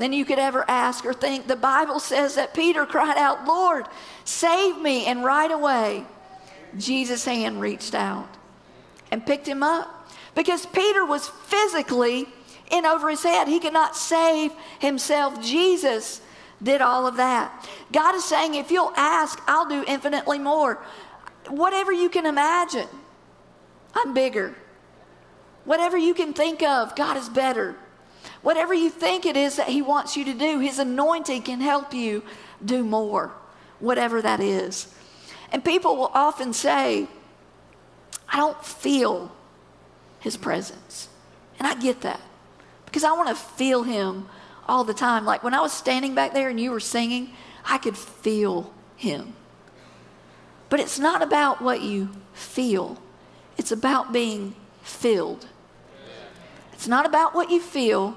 than 0.02 0.12
you 0.12 0.24
could 0.24 0.40
ever 0.40 0.68
ask 0.68 1.06
or 1.06 1.14
think. 1.14 1.46
The 1.46 1.54
Bible 1.54 2.00
says 2.00 2.34
that 2.34 2.54
Peter 2.54 2.84
cried 2.84 3.16
out, 3.16 3.46
Lord, 3.46 3.86
save 4.24 4.76
me. 4.78 5.06
And 5.06 5.24
right 5.24 5.50
away, 5.50 6.04
Jesus' 6.76 7.24
hand 7.24 7.60
reached 7.60 7.94
out 7.94 8.28
and 9.12 9.24
picked 9.24 9.46
him 9.46 9.62
up 9.62 10.10
because 10.34 10.66
Peter 10.66 11.04
was 11.04 11.28
physically 11.28 12.26
in 12.72 12.84
over 12.84 13.10
his 13.10 13.22
head. 13.22 13.46
He 13.46 13.60
could 13.60 13.72
not 13.72 13.94
save 13.94 14.50
himself. 14.80 15.40
Jesus 15.40 16.20
did 16.60 16.80
all 16.80 17.06
of 17.06 17.18
that. 17.18 17.68
God 17.92 18.16
is 18.16 18.24
saying, 18.24 18.56
if 18.56 18.72
you'll 18.72 18.92
ask, 18.96 19.40
I'll 19.46 19.68
do 19.68 19.84
infinitely 19.86 20.40
more. 20.40 20.82
Whatever 21.46 21.92
you 21.92 22.08
can 22.08 22.26
imagine, 22.26 22.88
I'm 23.94 24.14
bigger. 24.14 24.56
Whatever 25.64 25.96
you 25.96 26.12
can 26.12 26.32
think 26.32 26.60
of, 26.60 26.96
God 26.96 27.16
is 27.16 27.28
better. 27.28 27.76
Whatever 28.42 28.74
you 28.74 28.90
think 28.90 29.24
it 29.24 29.36
is 29.36 29.56
that 29.56 29.68
He 29.68 29.82
wants 29.82 30.16
you 30.16 30.24
to 30.24 30.34
do, 30.34 30.58
His 30.58 30.78
anointing 30.78 31.42
can 31.42 31.60
help 31.60 31.94
you 31.94 32.22
do 32.64 32.84
more, 32.84 33.32
whatever 33.78 34.20
that 34.20 34.40
is. 34.40 34.92
And 35.52 35.64
people 35.64 35.96
will 35.96 36.10
often 36.14 36.52
say, 36.52 37.06
I 38.32 38.38
don't 38.38 38.64
feel 38.64 39.30
his 40.18 40.36
presence. 40.38 41.08
And 41.58 41.68
I 41.68 41.74
get 41.74 42.00
that 42.00 42.20
because 42.86 43.04
I 43.04 43.12
want 43.12 43.28
to 43.28 43.34
feel 43.34 43.82
him 43.82 44.28
all 44.66 44.84
the 44.84 44.94
time. 44.94 45.26
Like 45.26 45.44
when 45.44 45.52
I 45.52 45.60
was 45.60 45.72
standing 45.72 46.14
back 46.14 46.32
there 46.32 46.48
and 46.48 46.58
you 46.58 46.70
were 46.70 46.80
singing, 46.80 47.34
I 47.66 47.76
could 47.76 47.96
feel 47.96 48.72
him. 48.96 49.34
But 50.70 50.80
it's 50.80 50.98
not 50.98 51.22
about 51.22 51.60
what 51.60 51.82
you 51.82 52.08
feel, 52.32 52.98
it's 53.58 53.70
about 53.70 54.12
being 54.12 54.54
filled. 54.82 55.46
It's 56.72 56.88
not 56.88 57.04
about 57.06 57.34
what 57.34 57.50
you 57.50 57.60
feel, 57.60 58.16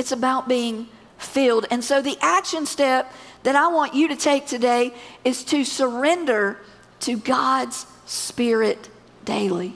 it's 0.00 0.12
about 0.12 0.48
being 0.48 0.88
filled. 1.18 1.66
And 1.70 1.84
so 1.84 2.00
the 2.00 2.16
action 2.22 2.64
step 2.64 3.12
that 3.42 3.54
I 3.54 3.68
want 3.68 3.92
you 3.92 4.08
to 4.08 4.16
take 4.16 4.46
today 4.46 4.94
is 5.26 5.44
to 5.44 5.62
surrender 5.62 6.56
to 7.00 7.18
God's 7.18 7.84
Spirit 8.06 8.88
daily. 9.26 9.74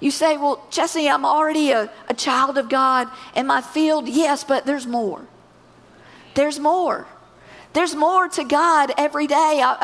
You 0.00 0.10
say, 0.10 0.36
Well, 0.36 0.66
Jesse, 0.68 1.08
I'm 1.08 1.24
already 1.24 1.70
a, 1.70 1.92
a 2.08 2.14
child 2.14 2.58
of 2.58 2.68
God. 2.68 3.06
Am 3.36 3.52
I 3.52 3.60
filled? 3.60 4.08
Yes, 4.08 4.42
but 4.42 4.66
there's 4.66 4.84
more. 4.86 5.24
There's 6.34 6.58
more. 6.58 7.06
There's 7.72 7.94
more 7.94 8.28
to 8.30 8.42
God 8.42 8.90
every 8.98 9.28
day. 9.28 9.62
I, 9.64 9.76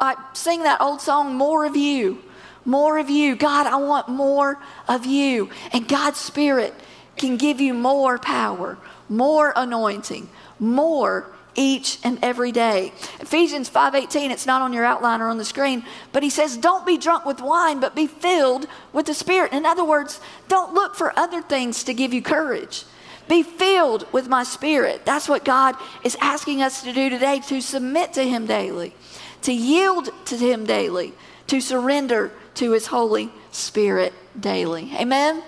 I, 0.00 0.14
I 0.14 0.24
sing 0.32 0.62
that 0.62 0.80
old 0.80 1.02
song, 1.02 1.34
More 1.34 1.66
of 1.66 1.76
You. 1.76 2.22
More 2.64 2.96
of 2.96 3.10
you. 3.10 3.36
God, 3.36 3.66
I 3.66 3.76
want 3.76 4.08
more 4.08 4.58
of 4.88 5.04
you. 5.04 5.50
And 5.72 5.86
God's 5.86 6.18
Spirit 6.18 6.74
can 7.18 7.36
give 7.36 7.60
you 7.60 7.74
more 7.74 8.18
power, 8.18 8.78
more 9.08 9.52
anointing, 9.56 10.28
more 10.58 11.26
each 11.54 11.98
and 12.04 12.18
every 12.22 12.52
day. 12.52 12.92
Ephesians 13.20 13.68
5:18, 13.68 14.30
it's 14.30 14.46
not 14.46 14.62
on 14.62 14.72
your 14.72 14.84
outline 14.84 15.20
or 15.20 15.28
on 15.28 15.38
the 15.38 15.44
screen, 15.44 15.84
but 16.12 16.22
he 16.22 16.30
says, 16.30 16.56
"Don't 16.56 16.86
be 16.86 16.96
drunk 16.96 17.24
with 17.24 17.40
wine, 17.40 17.80
but 17.80 17.94
be 17.94 18.06
filled 18.06 18.66
with 18.92 19.06
the 19.06 19.14
Spirit." 19.14 19.52
In 19.52 19.66
other 19.66 19.84
words, 19.84 20.20
don't 20.46 20.72
look 20.72 20.94
for 20.94 21.12
other 21.18 21.42
things 21.42 21.82
to 21.84 21.92
give 21.92 22.14
you 22.14 22.22
courage. 22.22 22.84
Be 23.28 23.42
filled 23.42 24.06
with 24.10 24.26
my 24.28 24.42
spirit. 24.42 25.04
That's 25.04 25.28
what 25.28 25.44
God 25.44 25.76
is 26.02 26.16
asking 26.20 26.62
us 26.62 26.82
to 26.82 26.92
do 26.92 27.10
today 27.10 27.40
to 27.48 27.60
submit 27.60 28.14
to 28.14 28.22
him 28.22 28.46
daily, 28.46 28.94
to 29.42 29.52
yield 29.52 30.10
to 30.26 30.36
him 30.36 30.64
daily, 30.64 31.12
to 31.48 31.60
surrender 31.60 32.32
to 32.54 32.70
his 32.70 32.86
holy 32.86 33.30
spirit 33.52 34.14
daily. 34.38 34.92
Amen. 34.98 35.42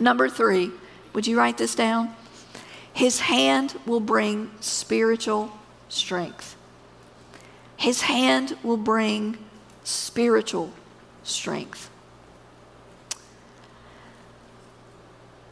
Number 0.00 0.28
3. 0.28 0.70
Would 1.12 1.26
you 1.26 1.38
write 1.38 1.58
this 1.58 1.74
down? 1.74 2.14
His 2.92 3.20
hand 3.20 3.78
will 3.86 4.00
bring 4.00 4.50
spiritual 4.60 5.52
strength. 5.88 6.56
His 7.76 8.02
hand 8.02 8.56
will 8.62 8.76
bring 8.76 9.38
spiritual 9.84 10.72
strength. 11.22 11.90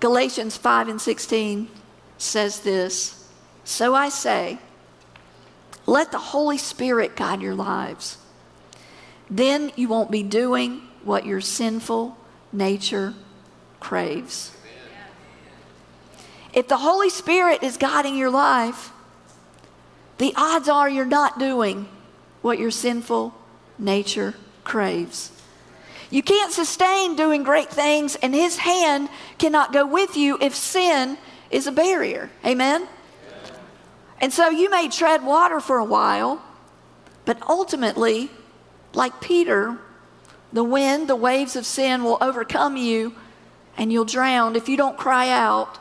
Galatians 0.01 0.57
5 0.57 0.89
and 0.89 1.01
16 1.01 1.69
says 2.19 2.61
this 2.61 3.29
So 3.65 3.95
I 3.95 4.09
say, 4.09 4.59
let 5.87 6.11
the 6.11 6.19
Holy 6.19 6.59
Spirit 6.59 7.15
guide 7.15 7.41
your 7.41 7.55
lives. 7.55 8.19
Then 9.31 9.71
you 9.77 9.89
won't 9.89 10.11
be 10.11 10.23
doing 10.23 10.83
what 11.05 11.25
your 11.25 11.41
sinful 11.41 12.17
nature 12.53 13.15
craves. 13.81 14.57
If 16.53 16.69
the 16.69 16.79
Holy 16.79 17.11
Spirit 17.11 17.63
is 17.63 17.77
guiding 17.77 18.17
your 18.17 18.31
life, 18.31 18.91
the 20.19 20.33
odds 20.37 20.69
are 20.69 20.89
you're 20.89 21.05
not 21.05 21.39
doing 21.39 21.89
what 22.41 22.59
your 22.59 22.71
sinful 22.71 23.35
nature 23.79 24.35
craves. 24.65 25.33
You 26.11 26.23
can't 26.23 26.53
sustain 26.53 27.17
doing 27.17 27.43
great 27.43 27.69
things, 27.69 28.17
and 28.17 28.35
His 28.35 28.59
hand 28.59 29.09
cannot 29.39 29.73
go 29.73 29.87
with 29.87 30.17
you 30.17 30.39
if 30.41 30.55
sin 30.55 31.19
is 31.51 31.67
a 31.67 31.73
barrier. 31.73 32.31
Amen? 32.45 32.89
And 34.21 34.33
so 34.33 34.49
you 34.49 34.71
may 34.71 34.89
tread 34.89 35.25
water 35.25 35.61
for 35.61 35.79
a 35.79 35.85
while, 35.85 36.43
but 37.25 37.39
ultimately, 37.49 38.31
like 38.95 39.21
Peter, 39.21 39.77
the 40.53 40.65
wind, 40.65 41.09
the 41.09 41.17
waves 41.17 41.55
of 41.55 41.67
sin 41.67 42.03
will 42.03 42.19
overcome 42.21 42.77
you 42.77 43.15
and 43.77 43.93
you'll 43.93 44.05
drown 44.05 44.57
if 44.57 44.69
you 44.69 44.77
don't 44.77 44.97
cry 44.97 45.29
out, 45.29 45.79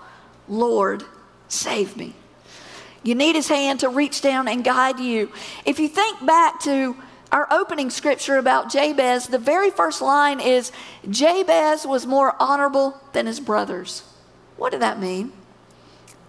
Lord, 0.47 1.03
save 1.47 1.97
me. 1.97 2.13
You 3.03 3.15
need 3.15 3.35
his 3.35 3.47
hand 3.47 3.81
to 3.81 3.89
reach 3.89 4.21
down 4.21 4.47
and 4.47 4.63
guide 4.63 4.99
you. 4.99 5.31
If 5.63 5.79
you 5.79 5.87
think 5.87 6.25
back 6.25 6.59
to 6.61 6.95
our 7.31 7.47
opening 7.51 7.89
scripture 7.89 8.37
about 8.37 8.71
Jabez, 8.71 9.27
the 9.27 9.37
very 9.37 9.69
first 9.69 10.01
line 10.01 10.39
is 10.39 10.71
Jabez 11.09 11.85
was 11.85 12.07
more 12.07 12.35
honorable 12.39 12.99
than 13.13 13.27
his 13.27 13.39
brothers. 13.39 14.03
What 14.57 14.71
did 14.71 14.81
that 14.81 14.99
mean? 14.99 15.33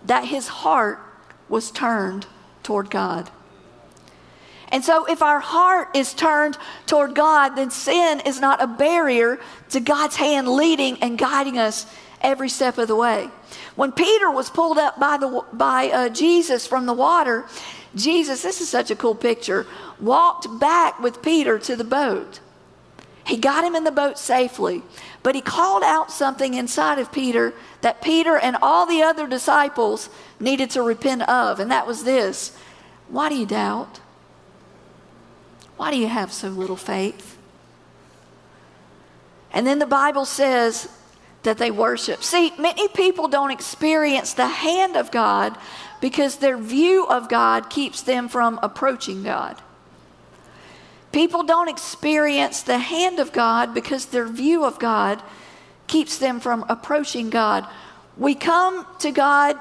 That 0.05 0.27
his 0.27 0.49
heart 0.49 0.99
was 1.49 1.71
turned 1.71 2.27
toward 2.63 2.91
God. 2.91 3.31
And 4.73 4.85
so, 4.85 5.05
if 5.07 5.23
our 5.23 5.39
heart 5.39 5.97
is 5.97 6.13
turned 6.13 6.59
toward 6.87 7.15
God, 7.15 7.51
then 7.51 7.71
sin 7.71 8.21
is 8.21 8.41
not 8.41 8.63
a 8.63 8.67
barrier 8.67 9.39
to 9.71 9.81
God's 9.81 10.17
hand 10.17 10.49
leading 10.49 11.01
and 11.03 11.17
guiding 11.17 11.59
us 11.59 11.87
every 12.21 12.49
step 12.49 12.79
of 12.79 12.89
the 12.89 12.97
way. 12.97 13.29
When 13.77 13.93
Peter 13.93 14.31
was 14.31 14.51
pulled 14.51 14.79
up 14.79 14.99
by, 14.99 15.19
the, 15.19 15.45
by 15.53 15.91
uh, 15.91 16.09
Jesus 16.09 16.67
from 16.67 16.87
the 16.87 16.93
water, 16.93 17.47
Jesus, 17.95 18.43
this 18.43 18.61
is 18.61 18.69
such 18.69 18.91
a 18.91 18.97
cool 18.97 19.15
picture, 19.15 19.67
walked 20.01 20.59
back 20.59 20.99
with 21.01 21.23
Peter 21.23 21.59
to 21.61 21.77
the 21.77 21.85
boat. 21.85 22.41
He 23.27 23.37
got 23.37 23.65
him 23.65 23.75
in 23.75 23.85
the 23.85 23.91
boat 23.91 24.19
safely, 24.19 24.83
but 25.23 25.35
he 25.35 25.41
called 25.41 25.83
out 25.83 26.13
something 26.13 26.55
inside 26.55 26.99
of 26.99 27.11
Peter 27.11 27.55
that 27.81 28.03
Peter 28.03 28.37
and 28.37 28.57
all 28.63 28.87
the 28.87 29.03
other 29.03 29.27
disciples 29.27 30.09
needed 30.39 30.71
to 30.71 30.83
repent 30.83 31.23
of, 31.29 31.59
and 31.59 31.71
that 31.71 31.87
was 31.87 32.05
this 32.05 32.57
Why 33.09 33.29
do 33.29 33.37
you 33.37 33.47
doubt? 33.47 34.01
Why 35.77 35.91
do 35.91 35.99
you 35.99 36.09
have 36.09 36.33
so 36.33 36.49
little 36.49 36.77
faith? 36.77 37.37
And 39.53 39.67
then 39.67 39.79
the 39.79 39.87
Bible 39.87 40.25
says 40.25 40.89
that 41.43 41.59
they 41.59 41.71
worship. 41.71 42.23
See, 42.23 42.53
many 42.59 42.89
people 42.89 43.29
don't 43.29 43.51
experience 43.51 44.35
the 44.35 44.49
hand 44.49 44.97
of 44.97 45.11
God 45.11 45.57
because 46.01 46.37
their 46.37 46.59
view 46.59 47.07
of 47.07 47.29
God 47.29 47.71
keeps 47.71 48.03
them 48.03 48.29
from 48.29 48.59
approaching 48.63 49.23
God. 49.23 49.61
People 51.13 51.45
don't 51.45 51.69
experience 51.69 52.63
the 52.63 52.79
hand 52.79 53.19
of 53.19 53.33
God 53.33 53.73
because 53.73 54.07
their 54.07 54.27
view 54.27 54.65
of 54.65 54.79
God 54.79 55.23
keeps 55.87 56.19
them 56.19 56.41
from 56.41 56.65
approaching 56.69 57.31
God. 57.31 57.67
We 58.19 58.35
come 58.35 58.87
to 58.99 59.11
God 59.11 59.59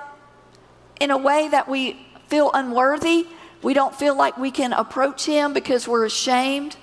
in 0.99 1.11
a 1.11 1.17
way 1.17 1.47
that 1.47 1.69
we 1.69 2.05
feel 2.27 2.51
unworthy. 2.53 3.27
We 3.65 3.73
don't 3.73 3.95
feel 3.95 4.15
like 4.15 4.37
we 4.37 4.51
can 4.51 4.73
approach 4.73 5.25
Him 5.25 5.51
because 5.51 5.87
we're 5.87 6.05
ashamed 6.05 6.77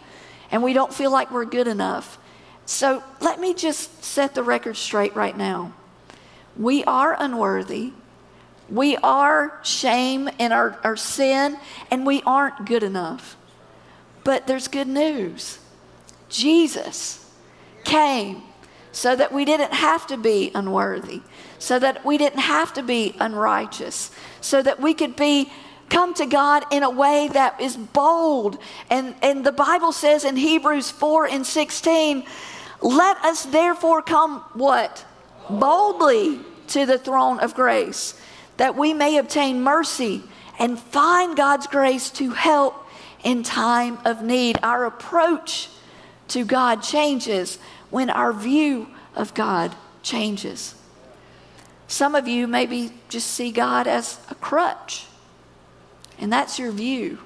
and 0.51 0.65
we 0.65 0.73
don't 0.73 0.93
feel 0.93 1.13
like 1.13 1.31
we're 1.31 1.45
good 1.45 1.69
enough. 1.69 2.19
So 2.67 3.05
let 3.21 3.39
me 3.39 3.55
just 3.55 4.03
set 4.03 4.35
the 4.35 4.43
record 4.43 4.77
straight 4.77 5.15
right 5.15 5.37
now. 5.37 5.75
We 6.57 6.83
are 6.83 7.15
unworthy. 7.17 7.93
We 8.69 8.97
are 8.97 9.61
shame 9.63 10.29
in 10.41 10.51
our, 10.51 10.77
our 10.83 10.97
sin, 10.97 11.57
and 11.93 12.05
we 12.05 12.21
aren't 12.23 12.67
good 12.67 12.83
enough. 12.83 13.37
But 14.25 14.49
there's 14.49 14.67
good 14.67 14.89
news. 14.89 15.61
Jesus 16.29 17.31
came 17.85 18.43
so 18.91 19.15
that 19.15 19.31
we 19.31 19.45
didn't 19.45 19.73
have 19.73 20.09
to 20.09 20.17
be 20.17 20.51
unworthy, 20.53 21.23
so 21.61 21.79
that 21.79 22.05
we 22.05 22.19
didn't 22.19 22.41
have 22.41 22.73
to 22.73 22.83
be 22.83 23.15
unrighteous, 23.21 24.11
so 24.41 24.61
that 24.61 24.81
we 24.81 24.95
could 24.95 25.15
be 25.15 25.49
come 25.93 26.15
to 26.15 26.27
God 26.27 26.65
in 26.73 26.83
a 26.83 26.91
way 26.91 27.29
that 27.33 27.61
is 27.61 27.77
bold. 27.77 28.59
And, 28.91 29.15
and 29.23 29.45
the 29.45 29.53
Bible 29.53 29.93
says 29.93 30.25
in 30.25 30.37
Hebrews 30.37 30.91
4 30.91 31.29
and 31.29 31.47
16, 31.47 32.25
let 32.81 33.19
us 33.19 33.45
therefore 33.45 34.03
come 34.03 34.41
what? 34.55 35.05
Boldly 35.49 36.41
to 36.69 36.87
the 36.87 36.99
throne 36.99 37.39
of 37.41 37.55
grace, 37.55 38.19
that 38.57 38.75
we 38.75 38.95
may 38.95 39.19
obtain 39.19 39.63
mercy 39.63 40.23
and 40.59 40.79
find 40.79 41.37
God's 41.37 41.67
grace 41.67 42.11
to 42.13 42.31
help 42.31 42.75
in 43.23 43.43
time 43.43 43.99
of 44.05 44.23
need. 44.23 44.59
Our 44.63 44.87
approach 44.87 45.69
to 46.29 46.45
God 46.45 46.83
changes 46.83 47.59
when 47.91 48.09
our 48.09 48.33
view 48.33 48.89
of 49.15 49.35
God 49.35 49.75
changes. 50.03 50.75
Some 51.87 52.15
of 52.15 52.27
you 52.27 52.47
maybe 52.47 52.91
just 53.11 53.29
see 53.29 53.53
God 53.53 53.87
as 53.87 54.19
a 54.31 54.35
crutch, 54.35 55.07
and 56.23 56.33
that's 56.33 56.59
your 56.59 56.73
view. 56.73 57.19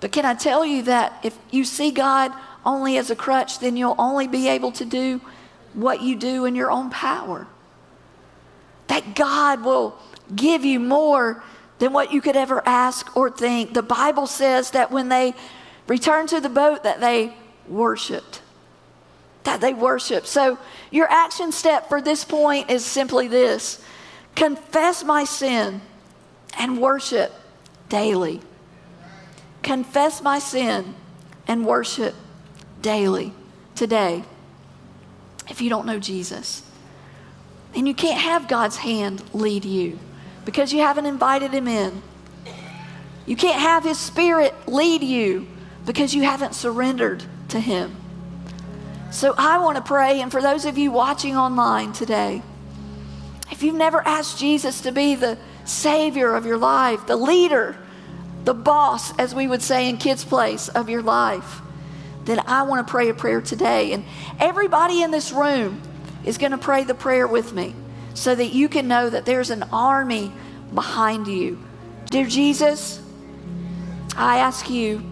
But 0.00 0.12
can 0.12 0.24
I 0.24 0.34
tell 0.34 0.64
you 0.64 0.82
that 0.84 1.20
if 1.22 1.36
you 1.50 1.64
see 1.64 1.90
God 1.90 2.32
only 2.64 2.96
as 2.96 3.10
a 3.10 3.16
crutch, 3.16 3.58
then 3.58 3.76
you'll 3.76 3.96
only 3.98 4.26
be 4.26 4.48
able 4.48 4.72
to 4.72 4.84
do 4.86 5.20
what 5.74 6.00
you 6.00 6.16
do 6.16 6.46
in 6.46 6.54
your 6.54 6.70
own 6.70 6.88
power. 6.88 7.46
That 8.86 9.14
God 9.14 9.62
will 9.62 9.98
give 10.34 10.64
you 10.64 10.80
more 10.80 11.42
than 11.78 11.92
what 11.92 12.12
you 12.12 12.22
could 12.22 12.36
ever 12.36 12.62
ask 12.66 13.14
or 13.16 13.30
think. 13.30 13.74
The 13.74 13.82
Bible 13.82 14.26
says 14.26 14.70
that 14.70 14.90
when 14.90 15.10
they 15.10 15.34
returned 15.86 16.30
to 16.30 16.40
the 16.40 16.48
boat 16.48 16.84
that 16.84 17.00
they 17.00 17.34
worshiped 17.68 18.40
that 19.44 19.60
they 19.60 19.72
worship. 19.72 20.26
So, 20.26 20.58
your 20.90 21.10
action 21.10 21.50
step 21.50 21.88
for 21.88 22.02
this 22.02 22.24
point 22.24 22.70
is 22.70 22.84
simply 22.84 23.26
this 23.28 23.82
confess 24.34 25.02
my 25.02 25.24
sin 25.24 25.80
and 26.58 26.80
worship 26.80 27.32
daily. 27.90 28.40
Confess 29.62 30.22
my 30.22 30.38
sin 30.38 30.94
and 31.46 31.66
worship 31.66 32.14
daily 32.80 33.34
today 33.74 34.24
if 35.50 35.60
you 35.60 35.68
don't 35.68 35.84
know 35.84 35.98
Jesus. 35.98 36.62
And 37.74 37.86
you 37.86 37.94
can't 37.94 38.20
have 38.20 38.48
God's 38.48 38.78
hand 38.78 39.22
lead 39.34 39.64
you 39.64 39.98
because 40.44 40.72
you 40.72 40.80
haven't 40.80 41.06
invited 41.06 41.52
Him 41.52 41.68
in. 41.68 42.02
You 43.26 43.36
can't 43.36 43.60
have 43.60 43.84
His 43.84 43.98
Spirit 43.98 44.54
lead 44.66 45.02
you 45.02 45.46
because 45.84 46.14
you 46.14 46.22
haven't 46.22 46.54
surrendered 46.54 47.22
to 47.48 47.60
Him. 47.60 47.96
So 49.10 49.34
I 49.36 49.58
want 49.58 49.76
to 49.76 49.82
pray, 49.82 50.20
and 50.20 50.30
for 50.30 50.40
those 50.40 50.64
of 50.64 50.78
you 50.78 50.92
watching 50.92 51.36
online 51.36 51.92
today, 51.92 52.42
if 53.50 53.62
you've 53.62 53.74
never 53.74 54.06
asked 54.06 54.38
Jesus 54.38 54.80
to 54.82 54.92
be 54.92 55.16
the 55.16 55.36
Savior 55.70 56.34
of 56.34 56.44
your 56.44 56.58
life, 56.58 57.06
the 57.06 57.16
leader, 57.16 57.76
the 58.44 58.54
boss, 58.54 59.16
as 59.18 59.34
we 59.34 59.46
would 59.46 59.62
say 59.62 59.88
in 59.88 59.96
Kids 59.96 60.24
Place, 60.24 60.68
of 60.68 60.90
your 60.90 61.02
life, 61.02 61.60
then 62.24 62.40
I 62.46 62.62
want 62.62 62.86
to 62.86 62.90
pray 62.90 63.08
a 63.08 63.14
prayer 63.14 63.40
today. 63.40 63.92
And 63.92 64.04
everybody 64.38 65.02
in 65.02 65.10
this 65.10 65.32
room 65.32 65.80
is 66.24 66.38
going 66.38 66.52
to 66.52 66.58
pray 66.58 66.84
the 66.84 66.94
prayer 66.94 67.26
with 67.26 67.52
me 67.52 67.74
so 68.14 68.34
that 68.34 68.52
you 68.52 68.68
can 68.68 68.88
know 68.88 69.08
that 69.08 69.24
there's 69.24 69.50
an 69.50 69.62
army 69.72 70.32
behind 70.74 71.26
you. 71.26 71.58
Dear 72.06 72.26
Jesus, 72.26 73.00
I 74.16 74.38
ask 74.38 74.68
you 74.68 75.02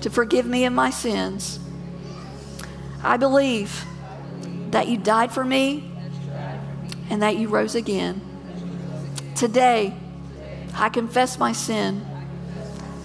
to 0.00 0.10
forgive 0.10 0.46
me 0.46 0.64
of 0.64 0.72
my 0.72 0.90
sins. 0.90 1.60
I 3.02 3.16
believe 3.16 3.84
that 4.70 4.88
you 4.88 4.96
died 4.96 5.30
for 5.30 5.44
me 5.44 5.90
and 7.10 7.22
that 7.22 7.36
you 7.36 7.48
rose 7.48 7.74
again. 7.74 8.27
Today, 9.38 9.94
I 10.74 10.88
confess 10.88 11.38
my 11.38 11.52
sin. 11.52 12.04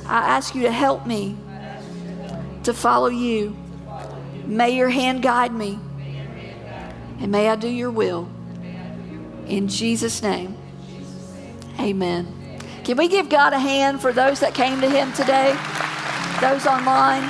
I 0.08 0.18
ask 0.30 0.56
you 0.56 0.64
to 0.64 0.72
help 0.72 1.06
me 1.06 1.38
to 2.64 2.74
follow 2.74 3.10
you. 3.10 3.56
May 4.48 4.76
your 4.76 4.90
hand 4.90 5.22
guide 5.22 5.54
me. 5.54 5.78
And 7.20 7.32
may 7.32 7.50
I 7.50 7.56
do 7.56 7.68
your 7.68 7.92
will. 7.92 8.28
In 9.46 9.68
Jesus' 9.68 10.24
name, 10.24 10.58
Amen. 11.80 12.26
Can 12.84 12.98
we 12.98 13.08
give 13.10 13.30
God 13.30 13.54
a 13.54 13.60
hand 13.60 14.02
for 14.02 14.12
those 14.12 14.40
that 14.40 14.56
came 14.56 14.82
to 14.82 14.90
Him 14.90 15.14
today? 15.14 15.52
Those 16.42 16.66
online? 16.66 17.22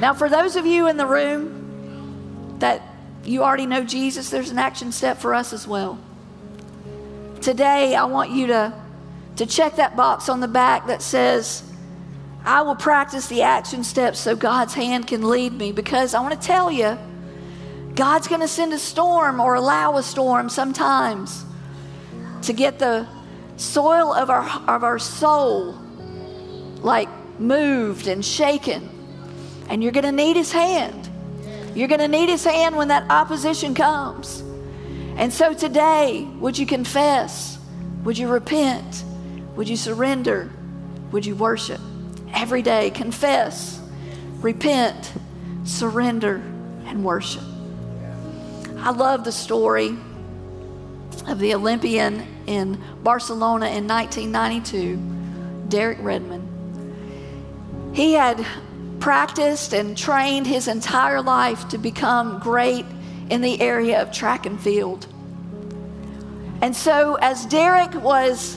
Now, 0.00 0.12
for 0.12 0.28
those 0.28 0.54
of 0.56 0.66
you 0.66 0.86
in 0.86 0.98
the 0.98 1.06
room 1.06 2.58
that 2.58 2.93
you 3.26 3.42
already 3.42 3.66
know 3.66 3.84
Jesus, 3.84 4.30
there's 4.30 4.50
an 4.50 4.58
action 4.58 4.92
step 4.92 5.18
for 5.18 5.34
us 5.34 5.52
as 5.52 5.66
well. 5.66 5.98
Today, 7.40 7.94
I 7.94 8.04
want 8.04 8.30
you 8.30 8.46
to, 8.48 8.72
to 9.36 9.46
check 9.46 9.76
that 9.76 9.96
box 9.96 10.28
on 10.28 10.40
the 10.40 10.48
back 10.48 10.86
that 10.86 11.02
says, 11.02 11.62
I 12.44 12.62
will 12.62 12.76
practice 12.76 13.26
the 13.28 13.42
action 13.42 13.84
steps 13.84 14.20
so 14.20 14.36
God's 14.36 14.74
hand 14.74 15.06
can 15.06 15.28
lead 15.28 15.52
me 15.52 15.72
because 15.72 16.14
I 16.14 16.20
want 16.20 16.40
to 16.40 16.46
tell 16.46 16.70
you, 16.70 16.98
God's 17.94 18.28
going 18.28 18.40
to 18.40 18.48
send 18.48 18.72
a 18.72 18.78
storm 18.78 19.40
or 19.40 19.54
allow 19.54 19.96
a 19.96 20.02
storm 20.02 20.48
sometimes 20.48 21.44
to 22.42 22.52
get 22.52 22.78
the 22.78 23.06
soil 23.56 24.12
of 24.12 24.30
our, 24.30 24.44
of 24.68 24.84
our 24.84 24.98
soul 24.98 25.72
like 26.80 27.08
moved 27.38 28.08
and 28.08 28.24
shaken. 28.24 28.90
And 29.68 29.82
you're 29.82 29.92
going 29.92 30.04
to 30.04 30.12
need 30.12 30.36
His 30.36 30.52
hand. 30.52 31.03
You're 31.74 31.88
going 31.88 32.00
to 32.00 32.08
need 32.08 32.28
His 32.28 32.44
hand 32.44 32.76
when 32.76 32.88
that 32.88 33.10
opposition 33.10 33.74
comes. 33.74 34.40
And 35.16 35.32
so 35.32 35.54
today, 35.54 36.28
would 36.38 36.58
you 36.58 36.66
confess? 36.66 37.58
Would 38.04 38.18
you 38.18 38.28
repent? 38.28 39.04
Would 39.56 39.68
you 39.68 39.76
surrender? 39.76 40.50
Would 41.12 41.24
you 41.24 41.36
worship? 41.36 41.80
Every 42.32 42.62
day, 42.62 42.90
confess, 42.90 43.80
repent, 44.40 45.12
surrender, 45.64 46.42
and 46.84 47.04
worship. 47.04 47.44
I 48.78 48.90
love 48.90 49.24
the 49.24 49.32
story 49.32 49.96
of 51.26 51.38
the 51.38 51.54
Olympian 51.54 52.26
in 52.46 52.82
Barcelona 53.02 53.66
in 53.66 53.86
1992, 53.86 55.68
Derek 55.68 55.98
Redmond. 56.02 56.50
He 57.96 58.12
had 58.14 58.44
practiced 59.04 59.74
and 59.74 59.98
trained 59.98 60.46
his 60.46 60.66
entire 60.66 61.20
life 61.20 61.68
to 61.68 61.76
become 61.76 62.38
great 62.38 62.86
in 63.28 63.42
the 63.42 63.60
area 63.60 64.00
of 64.00 64.10
track 64.10 64.46
and 64.46 64.58
field. 64.58 65.06
And 66.62 66.74
so, 66.74 67.16
as 67.16 67.44
Derek 67.44 67.92
was 68.02 68.56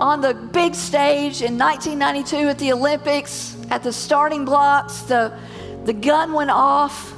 on 0.00 0.22
the 0.22 0.32
big 0.32 0.74
stage 0.74 1.42
in 1.42 1.58
1992 1.58 2.36
at 2.48 2.58
the 2.58 2.72
Olympics, 2.72 3.54
at 3.70 3.82
the 3.82 3.92
starting 3.92 4.46
blocks, 4.46 5.02
the, 5.02 5.38
the 5.84 5.92
gun 5.92 6.32
went 6.32 6.50
off 6.50 7.12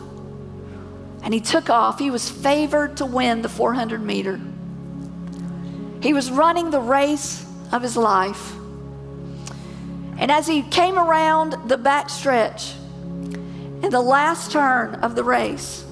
and 1.23 1.33
he 1.33 1.39
took 1.39 1.71
off. 1.71 2.01
He 2.01 2.11
was 2.11 2.29
favored 2.29 2.97
to 2.97 3.07
win 3.07 3.43
the 3.43 3.49
400 3.49 4.03
meter. 4.03 4.41
He 6.03 6.13
was 6.13 6.29
running 6.29 6.73
the 6.73 6.81
race 6.81 7.47
of 7.71 7.83
his 7.83 7.97
life. 7.97 8.57
And 10.25 10.33
as 10.33 10.47
he 10.47 10.63
came 10.63 10.99
around 10.99 11.55
the 11.69 11.77
back 11.77 12.09
stretch, 12.09 12.73
in 13.83 13.91
the 13.91 14.01
last 14.01 14.53
turn 14.53 14.95
of 14.95 15.17
the 15.17 15.23
race, 15.23 15.85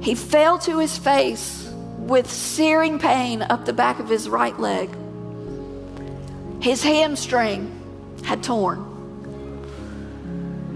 he 0.00 0.16
fell 0.16 0.58
to 0.58 0.80
his 0.80 0.98
face 0.98 1.70
with 1.98 2.28
searing 2.28 2.98
pain 2.98 3.42
up 3.42 3.64
the 3.64 3.72
back 3.72 4.00
of 4.00 4.08
his 4.08 4.28
right 4.28 4.58
leg. 4.58 4.90
His 6.60 6.82
hamstring 6.82 7.70
had 8.24 8.42
torn. 8.42 8.80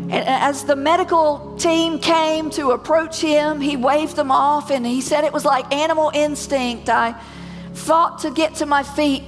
And 0.09 0.25
as 0.25 0.63
the 0.63 0.77
medical 0.77 1.57
team 1.57 1.99
came 1.99 2.51
to 2.51 2.71
approach 2.71 3.21
him, 3.21 3.61
he 3.61 3.77
waved 3.77 4.15
them 4.15 4.31
off 4.31 4.71
and 4.71 4.87
he 4.87 5.01
said 5.01 5.25
it 5.25 5.33
was 5.33 5.45
like 5.45 5.75
animal 5.75 6.13
instinct. 6.15 6.89
I 6.89 7.21
fought 7.75 8.21
to 8.21 8.31
get 8.31 8.55
to 8.55 8.67
my 8.67 8.85
feet. 8.85 9.25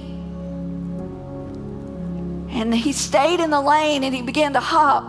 And 2.53 2.73
he 2.73 2.93
stayed 2.93 3.39
in 3.39 3.49
the 3.49 3.61
lane 3.61 4.03
and 4.03 4.13
he 4.13 4.21
began 4.21 4.53
to 4.53 4.59
hop 4.59 5.03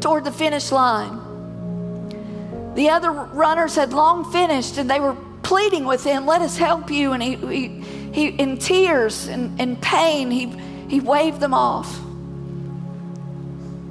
toward 0.00 0.24
the 0.24 0.32
finish 0.32 0.72
line. 0.72 1.20
The 2.74 2.90
other 2.90 3.12
runners 3.12 3.76
had 3.76 3.92
long 3.92 4.30
finished 4.32 4.76
and 4.76 4.90
they 4.90 5.00
were 5.00 5.16
pleading 5.42 5.84
with 5.84 6.04
him, 6.04 6.26
Let 6.26 6.42
us 6.42 6.56
help 6.56 6.90
you. 6.90 7.12
And 7.12 7.22
he, 7.22 7.36
he, 7.36 7.68
he 8.12 8.28
in 8.28 8.58
tears 8.58 9.28
and 9.28 9.60
in 9.60 9.76
pain, 9.76 10.30
he, 10.30 10.46
he 10.88 11.00
waved 11.00 11.40
them 11.40 11.54
off 11.54 12.02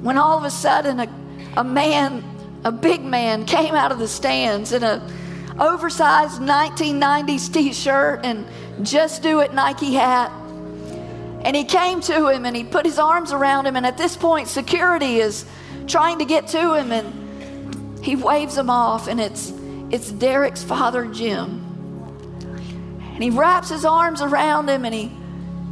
when 0.02 0.18
all 0.18 0.36
of 0.36 0.44
a 0.44 0.50
sudden 0.50 1.00
a, 1.00 1.08
a 1.56 1.64
man, 1.64 2.24
a 2.64 2.72
big 2.72 3.04
man, 3.04 3.46
came 3.46 3.74
out 3.74 3.92
of 3.92 3.98
the 3.98 4.08
stands 4.08 4.72
in 4.72 4.82
a 4.82 5.08
oversized 5.60 6.40
1990s 6.40 7.52
t-shirt 7.52 8.20
and 8.24 8.44
just 8.82 9.22
do 9.22 9.40
it 9.40 9.54
Nike 9.54 9.92
hat. 9.92 10.32
And 11.44 11.56
he 11.56 11.64
came 11.64 12.00
to 12.02 12.28
him 12.28 12.46
and 12.46 12.56
he 12.56 12.64
put 12.64 12.86
his 12.86 12.98
arms 12.98 13.32
around 13.32 13.66
him. 13.66 13.76
And 13.76 13.84
at 13.84 13.98
this 13.98 14.16
point, 14.16 14.48
security 14.48 15.16
is 15.16 15.44
trying 15.86 16.18
to 16.20 16.24
get 16.24 16.46
to 16.48 16.74
him 16.74 16.92
and 16.92 18.04
he 18.04 18.16
waves 18.16 18.54
them 18.54 18.70
off. 18.70 19.08
And 19.08 19.20
it's, 19.20 19.52
it's 19.90 20.10
Derek's 20.12 20.62
father, 20.62 21.06
Jim. 21.06 21.58
And 23.14 23.22
he 23.22 23.30
wraps 23.30 23.68
his 23.70 23.84
arms 23.84 24.22
around 24.22 24.68
him 24.68 24.84
and 24.84 24.94
he, 24.94 25.10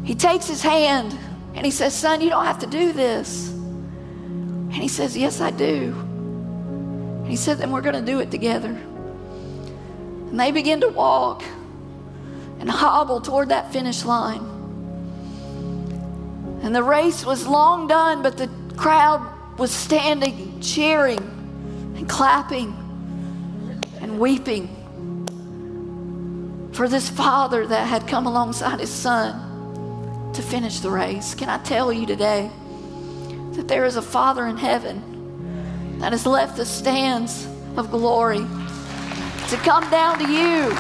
he 0.05 0.15
takes 0.15 0.49
his 0.49 0.63
hand 0.63 1.17
and 1.55 1.65
he 1.65 1.71
says, 1.71 1.95
Son, 1.95 2.21
you 2.21 2.31
don't 2.31 2.45
have 2.45 2.59
to 2.61 2.67
do 2.67 2.93
this. 2.93 3.51
And 3.51 4.75
he 4.75 4.89
says, 4.89 5.17
Yes, 5.17 5.41
I 5.41 5.51
do. 5.51 5.95
And 5.95 7.27
he 7.29 7.37
said, 7.37 7.59
Then 7.59 7.71
we're 7.71 7.81
going 7.81 7.95
to 7.95 8.13
do 8.13 8.21
it 8.21 8.31
together. 8.31 8.69
And 8.69 10.39
they 10.39 10.53
begin 10.53 10.81
to 10.81 10.89
walk 10.89 11.43
and 12.59 12.69
hobble 12.69 13.21
toward 13.21 13.49
that 13.49 13.73
finish 13.73 14.05
line. 14.05 14.50
And 16.63 16.75
the 16.75 16.83
race 16.83 17.25
was 17.25 17.47
long 17.47 17.87
done, 17.87 18.23
but 18.23 18.37
the 18.37 18.51
crowd 18.77 19.59
was 19.59 19.71
standing, 19.71 20.61
cheering, 20.61 21.19
and 21.97 22.09
clapping, 22.09 22.75
and 24.01 24.19
weeping 24.19 24.77
for 26.73 26.89
this 26.89 27.09
father 27.09 27.67
that 27.67 27.87
had 27.87 28.07
come 28.07 28.27
alongside 28.27 28.81
his 28.81 28.91
son 28.91 30.33
to 30.33 30.43
finish 30.43 30.81
the 30.81 30.91
race. 30.91 31.35
Can 31.35 31.49
I 31.49 31.59
tell 31.59 31.93
you 31.93 32.07
today? 32.07 32.51
that 33.53 33.69
there 33.69 33.85
is 33.85 33.97
a 33.97 34.03
Father 34.03 34.47
in 34.47 34.57
heaven 34.57 35.99
that 35.99 36.13
has 36.13 36.25
left 36.25 36.57
the 36.57 36.65
stands 36.65 37.47
of 37.77 37.91
glory 37.91 38.39
to 38.39 39.57
come 39.59 39.89
down 39.91 40.19
to 40.19 40.31
you 40.31 40.71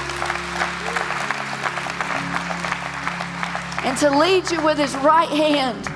and 3.90 3.98
to 3.98 4.16
lead 4.16 4.48
you 4.52 4.62
with 4.62 4.78
his 4.78 4.94
right 4.98 5.28
hand 5.28 5.88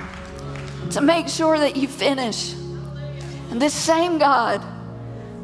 to 0.91 1.01
make 1.01 1.29
sure 1.29 1.57
that 1.57 1.77
you 1.77 1.87
finish. 1.87 2.53
And 3.53 3.63
this 3.63 3.73
same 3.73 4.19
God 4.19 4.61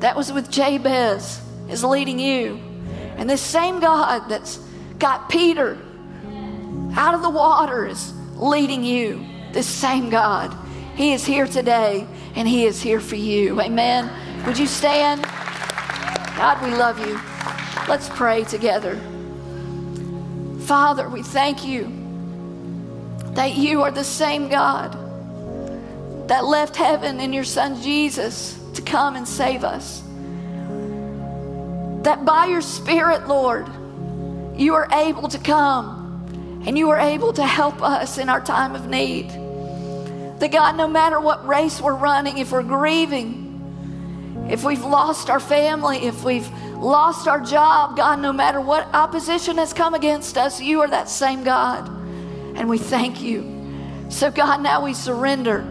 that 0.01 0.17
was 0.17 0.33
with 0.33 0.51
Jabez 0.51 1.41
is 1.69 1.85
leading 1.85 2.19
you. 2.19 2.61
And 3.19 3.31
this 3.31 3.41
same 3.41 3.79
God 3.79 4.29
that's 4.29 4.59
got 4.99 5.29
Peter 5.29 5.79
out 6.97 7.15
of 7.15 7.23
the 7.23 7.31
water 7.31 7.87
is 7.87 8.13
leading 8.35 8.83
you. 8.83 9.25
This 9.53 9.69
same 9.69 10.11
God 10.11 10.53
he 10.97 11.13
is 11.13 11.25
here 11.25 11.47
today 11.47 12.05
and 12.35 12.49
He 12.49 12.67
is 12.67 12.83
here 12.83 13.01
for 13.01 13.17
you. 13.17 13.61
Amen. 13.61 14.11
Would 14.45 14.59
you 14.59 14.67
stand? 14.67 15.23
God, 15.23 16.61
we 16.63 16.75
love 16.75 16.99
you. 16.99 17.19
Let's 17.89 18.09
pray 18.09 18.43
together. 18.43 18.97
Father, 20.67 21.09
we 21.09 21.23
thank 21.23 21.65
you 21.65 22.00
that 23.35 23.55
you 23.55 23.83
are 23.83 23.91
the 23.91 24.05
same 24.05 24.49
God 24.49 24.97
that 26.29 26.45
left 26.45 26.77
heaven 26.77 27.21
in 27.21 27.33
your 27.33 27.45
Son 27.45 27.81
Jesus 27.83 28.59
to 28.75 28.83
come 28.83 29.17
and 29.17 29.27
save 29.27 29.65
us. 29.65 30.03
That 32.05 32.25
by 32.25 32.47
your 32.47 32.63
Spirit, 32.63 33.27
Lord, 33.27 33.67
you 34.57 34.75
are 34.75 34.89
able 34.93 35.29
to 35.29 35.39
come 35.39 36.63
and 36.67 36.79
you 36.79 36.91
are 36.91 36.99
able 36.99 37.33
to 37.33 37.45
help 37.45 37.83
us 37.83 38.19
in 38.19 38.29
our 38.29 38.41
time 38.41 38.75
of 38.75 38.89
need. 38.89 39.29
That 40.41 40.53
God, 40.53 40.77
no 40.77 40.87
matter 40.87 41.21
what 41.21 41.47
race 41.47 41.81
we're 41.81 41.95
running, 41.95 42.39
if 42.39 42.53
we're 42.53 42.63
grieving, 42.63 44.47
if 44.49 44.65
we've 44.65 44.85
lost 44.85 45.31
our 45.31 45.41
family, 45.41 45.99
if 45.99 46.25
we've 46.25 46.49
lost 46.77 47.29
our 47.29 47.41
job, 47.41 47.97
God, 47.97 48.21
no 48.21 48.33
matter 48.33 48.61
what 48.61 48.87
opposition 48.95 49.59
has 49.59 49.73
come 49.73 49.95
against 49.95 50.39
us, 50.39 50.61
you 50.61 50.81
are 50.81 50.89
that 50.89 51.09
same 51.09 51.45
God. 51.45 52.00
And 52.61 52.69
we 52.69 52.77
thank 52.77 53.23
you. 53.23 54.05
So, 54.11 54.31
God, 54.31 54.61
now 54.61 54.85
we 54.85 54.93
surrender. 54.93 55.65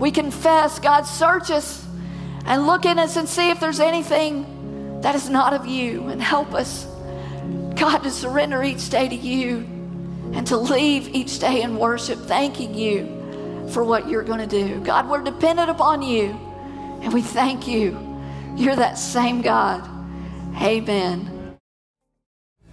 We 0.00 0.10
confess, 0.10 0.80
God, 0.80 1.02
search 1.02 1.52
us 1.52 1.86
and 2.46 2.66
look 2.66 2.84
in 2.84 2.98
us 2.98 3.14
and 3.14 3.28
see 3.28 3.50
if 3.50 3.60
there's 3.60 3.78
anything 3.78 5.02
that 5.02 5.14
is 5.14 5.30
not 5.30 5.52
of 5.52 5.66
you 5.66 6.08
and 6.08 6.20
help 6.20 6.52
us, 6.52 6.84
God, 7.76 7.98
to 7.98 8.10
surrender 8.10 8.60
each 8.64 8.90
day 8.90 9.08
to 9.08 9.14
you 9.14 9.58
and 10.32 10.44
to 10.48 10.56
leave 10.56 11.14
each 11.14 11.38
day 11.38 11.62
in 11.62 11.78
worship, 11.78 12.18
thanking 12.18 12.74
you 12.74 13.68
for 13.72 13.84
what 13.84 14.08
you're 14.08 14.24
going 14.24 14.40
to 14.40 14.48
do. 14.48 14.80
God, 14.80 15.08
we're 15.08 15.22
dependent 15.22 15.70
upon 15.70 16.02
you, 16.02 16.30
and 17.02 17.12
we 17.12 17.22
thank 17.22 17.68
you. 17.68 17.96
You're 18.56 18.74
that 18.74 18.98
same 18.98 19.42
God. 19.42 19.88
Amen. 20.60 21.39